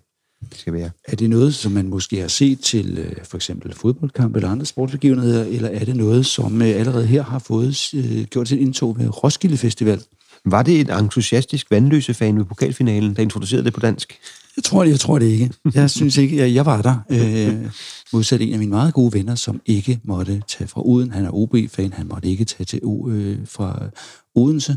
[0.52, 0.90] skal være.
[1.04, 4.66] er det noget, som man måske har set til øh, for eksempel fodboldkamp eller andre
[4.66, 8.98] sportsbegivenheder, eller er det noget, som øh, allerede her har fået øh, gjort sit indtog
[8.98, 10.02] ved Roskilde Festival?
[10.44, 14.18] Var det en entusiastisk vandløse fan ved pokalfinalen, der introducerede det på dansk?
[14.56, 15.50] Jeg tror det, jeg tror det ikke.
[15.74, 16.98] Jeg synes ikke, jeg, jeg var der.
[17.10, 17.70] Øh,
[18.12, 21.10] modsat en af mine meget gode venner, som ikke måtte tage fra Uden.
[21.10, 23.88] Han er OB-fan, han måtte ikke tage til O- øh, fra
[24.34, 24.76] Odense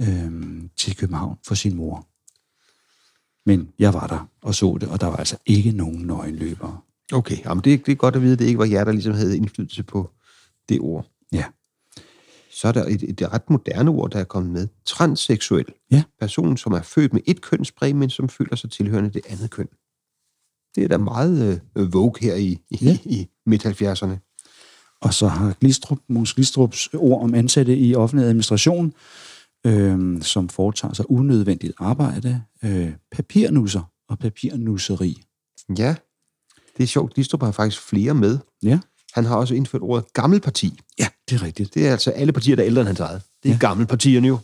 [0.00, 0.32] øh,
[0.76, 2.06] til København for sin mor.
[3.46, 6.78] Men jeg var der og så det, og der var altså ikke nogen nøgenløbere.
[7.12, 9.14] Okay, jamen det, det er godt at vide, at det ikke var jer, der ligesom
[9.14, 10.10] havde indflydelse på
[10.68, 11.06] det ord.
[11.32, 11.44] Ja.
[12.54, 14.68] Så er der et, et ret moderne ord, der er kommet med.
[14.86, 15.64] Transseksuel.
[15.90, 16.02] Ja.
[16.20, 19.68] Personen, som er født med et kønsspræg, men som føler sig tilhørende det andet køn.
[20.74, 22.86] Det er da meget øh, vogue her i, i, Ja.
[22.86, 22.98] ja.
[23.04, 24.28] i midt-70'erne.
[25.00, 28.92] Og så har Glistrup, Måns Glistrups ord om ansatte i offentlig administration,
[29.66, 35.22] øh, som foretager sig unødvendigt arbejde, øh, papirnusser og papirnusseri.
[35.78, 35.94] Ja,
[36.76, 37.14] det er sjovt.
[37.14, 38.38] Glistrup har faktisk flere med.
[38.62, 38.78] Ja,
[39.14, 40.80] Han har også indført ordet gammel parti.
[40.98, 41.74] ja det er rigtigt.
[41.74, 43.22] Det er altså alle partier, der er ældre end hans eget.
[43.42, 43.58] Det er Ja.
[43.58, 44.38] gamle partierne jo.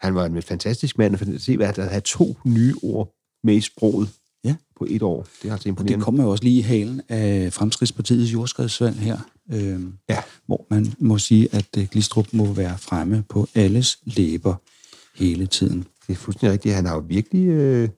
[0.00, 3.14] Han var en fantastisk mand, for at se, hvad der havde to nye ord
[3.44, 4.08] med i sproget.
[4.44, 4.54] Ja.
[4.78, 5.26] på et år.
[5.42, 6.04] Det er altså Og det imponerende.
[6.04, 9.18] kommer jo også lige i halen af Fremskridspartiets jordskredsvalg her,
[9.52, 10.22] øh, Ja.
[10.46, 14.54] hvor man må sige, at øh, Glistrup må være fremme på alles læber
[15.14, 15.78] hele tiden.
[16.06, 16.74] Det er fuldstændig rigtigt.
[16.74, 17.46] Han har jo virkelig...
[17.48, 17.88] Øh,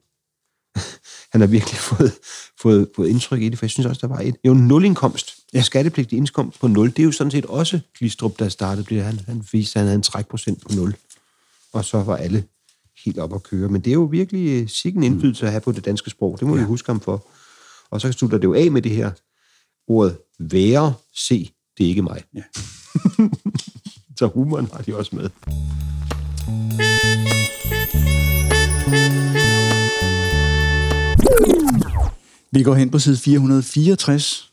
[1.33, 2.13] han har virkelig fået,
[2.61, 4.37] fået, fået indtryk i det, for jeg synes også, der var et...
[4.45, 5.35] Jo, nulindkomst.
[5.55, 5.63] Ja.
[5.63, 6.89] Skattepligtig indkomst på 0.
[6.91, 8.85] Det er jo sådan set også Glistrup, der startede.
[8.85, 10.95] Fordi Han, han viste, at han havde en trækprocent på 0.
[11.73, 12.45] Og så var alle
[13.05, 13.69] helt op at køre.
[13.69, 16.37] Men det er jo virkelig øh, sikke en indflydelse at have på det danske sprog.
[16.41, 16.61] Det må ja.
[16.61, 17.27] vi huske ham for.
[17.91, 19.11] Og så slutter det jo af med det her
[19.89, 22.23] ordet være, se, det er ikke mig.
[22.35, 22.43] Ja.
[24.19, 25.31] så humoren har de også med.
[32.53, 34.53] Vi går hen på side 464,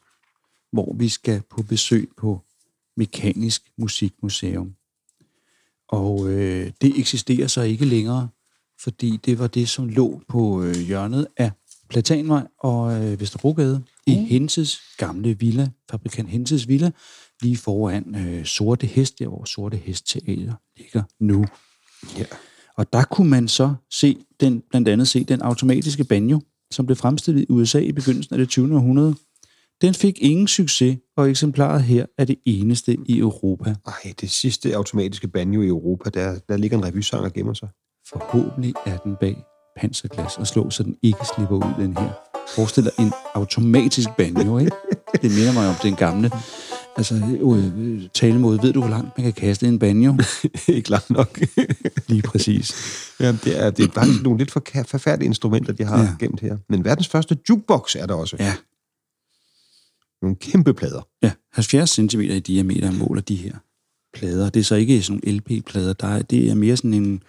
[0.71, 2.41] hvor vi skal på besøg på
[2.97, 4.75] Mekanisk Musikmuseum.
[5.89, 8.29] Og øh, det eksisterer så ikke længere,
[8.83, 11.51] fordi det var det, som lå på øh, hjørnet af
[11.89, 16.91] Platanvej og øh, Vesterbrogade i Henses gamle villa, fabrikant Henses villa,
[17.41, 21.45] lige foran øh, Sorte Hest, der hvor Sorte Hest Teater ligger nu.
[22.17, 22.25] Ja.
[22.77, 26.41] Og der kunne man så se den, blandt andet se den automatiske banjo,
[26.71, 28.75] som blev fremstillet i USA i begyndelsen af det 20.
[28.75, 29.15] århundrede.
[29.81, 33.75] Den fik ingen succes, og eksemplaret her er det eneste i Europa.
[33.85, 37.69] Ej, det sidste automatiske banjo i Europa, der, der ligger en revysang og gemmer sig.
[38.09, 39.35] Forhåbentlig er den bag
[39.77, 42.11] panserglas og slå, så den ikke slipper ud, den her.
[42.55, 44.71] Forestil dig en automatisk banjo, ikke?
[45.21, 46.31] Det minder mig om den gamle
[46.97, 48.59] altså, øh, talemåde.
[48.63, 50.17] Ved du, hvor langt man kan kaste en banjo?
[50.67, 51.39] ikke langt nok.
[52.07, 52.73] Lige præcis.
[53.19, 56.03] Jamen, det er, det er faktisk nogle lidt for, forfærdelige instrumenter, de har Ja.
[56.03, 56.15] ja.
[56.19, 56.57] gemt her.
[56.69, 58.35] Men verdens første jukebox er der også.
[58.39, 58.53] Ja,
[60.21, 61.07] Nogle kæmpe plader.
[61.23, 63.53] ja 70 cm i diameter måler de her
[64.13, 64.49] plader.
[64.49, 65.93] Det er så ikke sådan nogle LP-plader.
[65.93, 67.23] Der er, det er mere sådan en,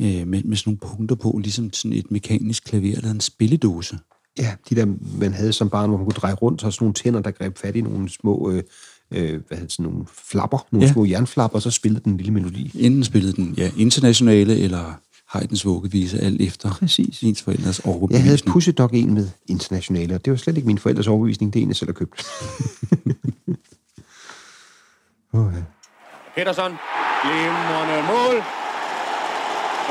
[0.00, 3.98] øh, med, med sådan nogle punkter på, ligesom sådan et mekanisk klaver eller en spilledåse.
[4.38, 4.86] Ja, de der,
[5.20, 7.58] man havde som barn, hvor man kunne dreje rundt, og sådan nogle tænder, der greb
[7.58, 8.62] fat i nogle små, øh,
[9.10, 10.92] øh, hvad hedder det, sådan nogle flapper, nogle Ja.
[10.92, 12.70] små jernflapper, og så spillede den en lille melodi.
[12.74, 17.22] Enten spillede den ja, internationale eller Haydns vuggevise, alt efter Præcis.
[17.22, 18.78] ens forældres Jeg havde overbevisning.
[18.78, 21.68] nok en med internationale, og det var slet ikke min forældres overbevisning, det er en,
[21.68, 22.22] jeg selv har købt.
[25.34, 25.62] ja.
[26.36, 26.72] Petersen,
[27.24, 28.42] glimrende mål.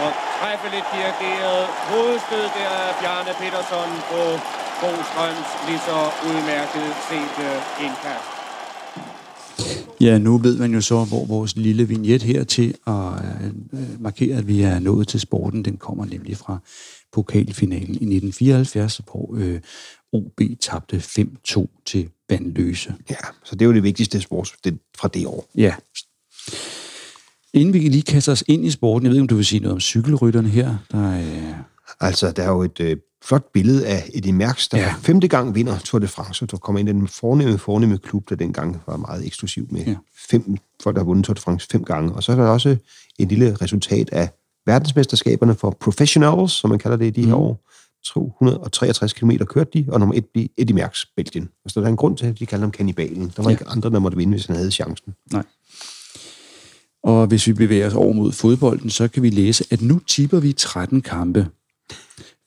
[0.03, 4.21] Og træffeligt dirigeret hovedstød der af Bjarne Petersen på
[4.81, 5.97] Bostrøms lige så
[6.29, 7.45] udmærket sete
[7.85, 8.29] indkast.
[10.01, 13.13] Ja, nu ved man jo så, hvor vores lille vignet her til at
[13.73, 16.57] øh, markere, at vi er nået til sporten, den kommer nemlig fra
[17.11, 19.59] pokalfinalen i 1974, hvor øh,
[20.13, 22.95] OB tabte 5-2 til Vandløse.
[23.09, 25.49] ja, så det er jo det vigtigste sport det, fra det år.
[25.55, 25.75] Ja.
[27.57, 29.59] Inden vi lige kaster os ind i sporten, jeg ved ikke, om du vil sige
[29.59, 30.75] noget om cykelrytterne her.
[30.91, 31.53] Der er,
[31.99, 34.93] Altså, der er jo et øh, flot billede af Eddie Merckx, der Ja.
[35.01, 38.29] femte gang vinder Tour de France, og der kommer ind i den fornemme, fornemme klub,
[38.29, 39.95] der dengang var meget eksklusiv med Ja.
[40.29, 42.13] fem folk, der har vundet Tour de France fem gange.
[42.13, 42.75] Og så er der også
[43.19, 44.29] et lille resultat af
[44.65, 47.41] verdensmesterskaberne for professionals, som man kalder det i de her Mm.
[47.41, 47.63] år.
[48.05, 51.49] 263 km kørte de, og nummer et blev Eddie Merckx, Belgien.
[51.65, 53.31] Og så der er en grund til, at de kalder ham kannibalen.
[53.37, 53.55] Der var ja.
[53.55, 55.13] ikke andre, der måtte vinde, hvis han havde chancen.
[55.33, 55.43] Nej.
[57.07, 60.39] Og hvis vi bevæger os over mod fodbolden, så kan vi læse, at nu tipper
[60.39, 61.47] vi 13 kampe.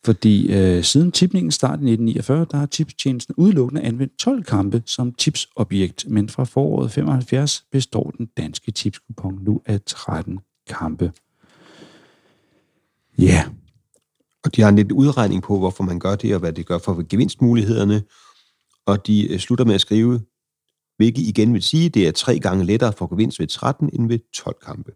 [0.05, 5.13] Fordi øh, siden tipningen start i 1949, der har tipstjenesten udelukkende anvendt 12 kampe som
[5.13, 10.39] tipsobjekt, men fra foråret 75 består den danske tipskupon nu af 13
[10.69, 11.13] kampe.
[13.19, 13.45] Ja,
[14.45, 16.79] Og de har en lidt udregning på, hvorfor man gør det, og hvad det gør
[16.79, 18.03] for gevinstmulighederne.
[18.87, 20.21] Og de øh, slutter med at skrive,
[21.01, 24.19] hvilket igen vil sige, det er tre gange lettere for gevinst ved 13 end ved
[24.33, 24.93] 12 kampe.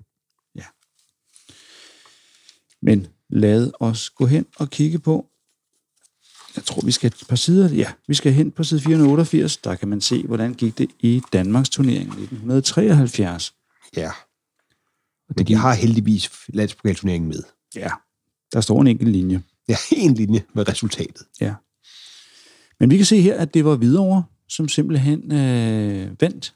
[2.86, 5.26] Men lad os gå hen og kigge på,
[6.56, 9.74] jeg tror, vi skal et par sider, ja, vi skal hen på side 488, der
[9.74, 13.54] kan man se, hvordan gik det i Danmarks turnering 1973.
[13.96, 14.10] Ja.
[15.36, 17.42] Men de har heldigvis landspokalturneringen med.
[17.74, 17.90] Ja,
[18.52, 19.42] der står en enkelt linje.
[19.68, 21.26] Ja, en linje med resultatet.
[21.40, 21.54] Ja.
[22.80, 26.54] Men vi kan se her, at det var Hvidovre, som simpelthen øh, vandt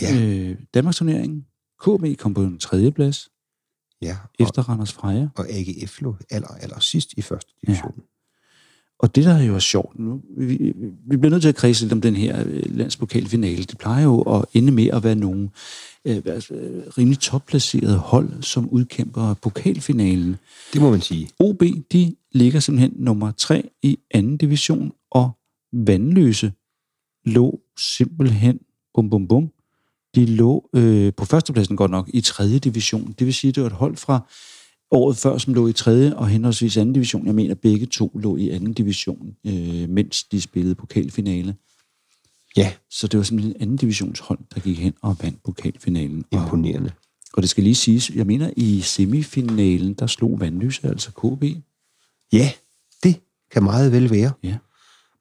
[0.00, 1.46] Ja, øh, Danmarks turneringen.
[1.80, 3.28] KB kom på en tredje plads
[4.02, 4.16] ja.
[4.22, 5.28] Og, efter Randers Freja.
[5.36, 7.94] og AGF lå aller, aller sidst i første division.
[7.96, 8.02] Ja.
[9.00, 10.72] Og det, der er jo er sjovt nu, vi,
[11.10, 13.64] vi bliver nødt til at kredse lidt om den her øh, landspokalfinale.
[13.64, 15.50] Det plejer jo at ende med at være nogle
[16.04, 16.42] øh, øh,
[16.98, 20.36] rimelig topplacerede hold, som udkæmper pokalfinalen.
[20.72, 21.28] Det må man sige.
[21.38, 21.62] OB,
[21.92, 25.30] de ligger simpelthen nummer tre i anden division, og
[25.72, 26.52] Vandløse
[27.28, 28.58] lå simpelthen,
[28.94, 29.50] bum bum bum,
[30.14, 33.14] de lå øh, på førstepladsen godt nok i tredje division.
[33.18, 34.28] Det vil sige, det var et hold fra
[34.90, 37.26] året før, som lå i tredje og henholdsvis anden division.
[37.26, 41.54] Jeg mener, begge to lå i anden division, øh, mens de spillede pokalfinale.
[42.56, 46.24] Ja, Så det var simpelthen en anden divisionshold, der gik hen og vandt pokalfinalen.
[46.32, 46.92] Og, imponerende.
[47.32, 51.44] og det skal lige siges, jeg mener, i semifinalen, der slog Vandløse, altså KB.
[52.32, 52.52] Ja,
[53.02, 53.20] det
[53.50, 54.32] kan meget vel være.
[54.42, 54.56] Ja.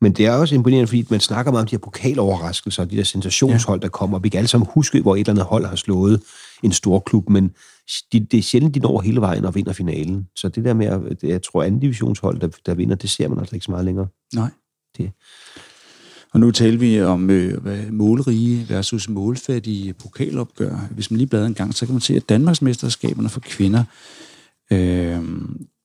[0.02, 2.98] Men det er også imponerende, fordi man snakker meget om de her pokaloverraskelser, og de
[2.98, 4.20] der sensationshold, der kommer.
[4.20, 6.22] Vi kan alle sammen huske, hvor et eller andet hold har slået
[6.64, 7.52] en stor klub, men
[8.14, 10.28] de, det er sjældent, de når hele vejen og vinder finalen.
[10.36, 13.40] Så det der med, at jeg tror, anden divisionshold, der, der vinder, det ser man
[13.40, 14.08] altså ikke så meget længere.
[14.36, 14.50] Nej.
[14.98, 15.12] Det.
[16.34, 20.88] Og nu taler vi om øh, hvad, målrige versus målfattige pokalopgør.
[20.92, 23.84] Hvis man lige bladrer en gang, så kan man se, at Danmarksmesterskaberne for kvinder,
[24.72, 25.22] øh,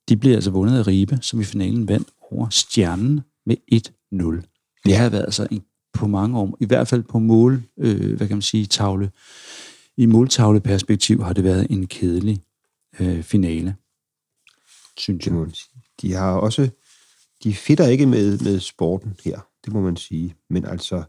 [0.09, 3.57] de bliver altså vundet af Ribe, som i finalen vandt over Stjernen med
[4.13, 4.83] 1-0.
[4.85, 8.29] Det har været altså en, på mange år, i hvert fald på mål, øh, hvad
[8.29, 9.11] kan man sige, tavle,
[9.97, 12.43] i måltavleperspektiv har det været en kedelig
[13.01, 13.77] øh, finale,
[14.97, 15.33] synes jeg.
[16.03, 16.69] De har også,
[17.45, 20.35] de fitter ikke med, med sporten her, det må man sige.
[20.51, 21.03] Men altså,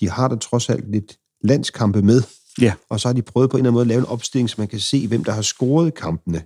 [0.00, 2.22] de har da trods alt lidt landskampe med,
[2.60, 2.72] Ja.
[2.88, 4.54] og så har de prøvet på en eller anden måde at lave en opstilling, så
[4.58, 6.42] man kan se, hvem der har scoret kampene.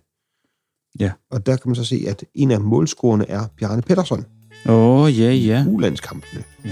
[1.01, 1.13] Ja.
[1.31, 4.25] Og der kan man så se, at en af målscorerne er Bjarne Pettersson.
[4.69, 5.65] Åh, oh, ja, ja.
[5.69, 6.43] ulandskampene.
[6.65, 6.71] Ja.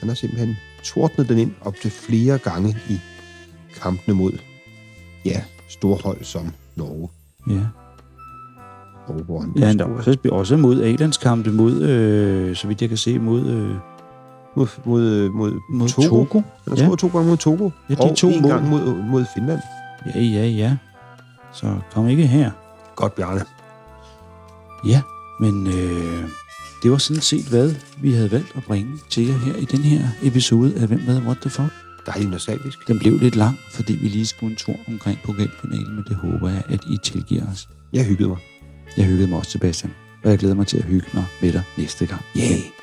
[0.00, 3.00] Han har simpelthen tordnet den ind op til flere gange i
[3.82, 4.32] kampene mod,
[5.24, 7.08] ja, storhold som Norge.
[7.50, 7.60] Ja.
[9.06, 12.98] Og hvor han Ja, han også, også mod A-landskampe, mod, øh, så vidt jeg kan
[12.98, 13.74] se, mod, øh,
[14.56, 16.08] mod, mod, mod, mod Togo.
[16.08, 16.40] Togo.
[16.68, 16.96] Han har Ja.
[16.96, 17.70] to gange mod Togo.
[17.90, 18.50] Ja, de og to en mål.
[18.50, 19.60] gang mod, mod Finland.
[20.14, 20.76] Ja, ja, ja.
[21.52, 22.50] Så kom ikke her.
[22.96, 23.40] Godt, Bjarne.
[24.86, 25.02] Ja,
[25.40, 26.28] men øh,
[26.82, 29.78] det var sådan set, hvad vi havde valgt at bringe til jer her i den
[29.78, 31.72] her episode af Hvem ved What the Fuck.
[32.06, 32.88] Dejligt nostalgisk.
[32.88, 36.48] Den blev lidt lang, fordi vi lige skulle en tur omkring pokalfinalen, men det håber
[36.48, 37.68] jeg, at I tilgiver os.
[37.92, 38.38] Jeg hyggede mig.
[38.96, 39.92] Jeg hyggede mig også, Sebastian,
[40.24, 42.22] og jeg glæder mig til at hygge mig med dig næste gang.
[42.36, 42.77] Yeah.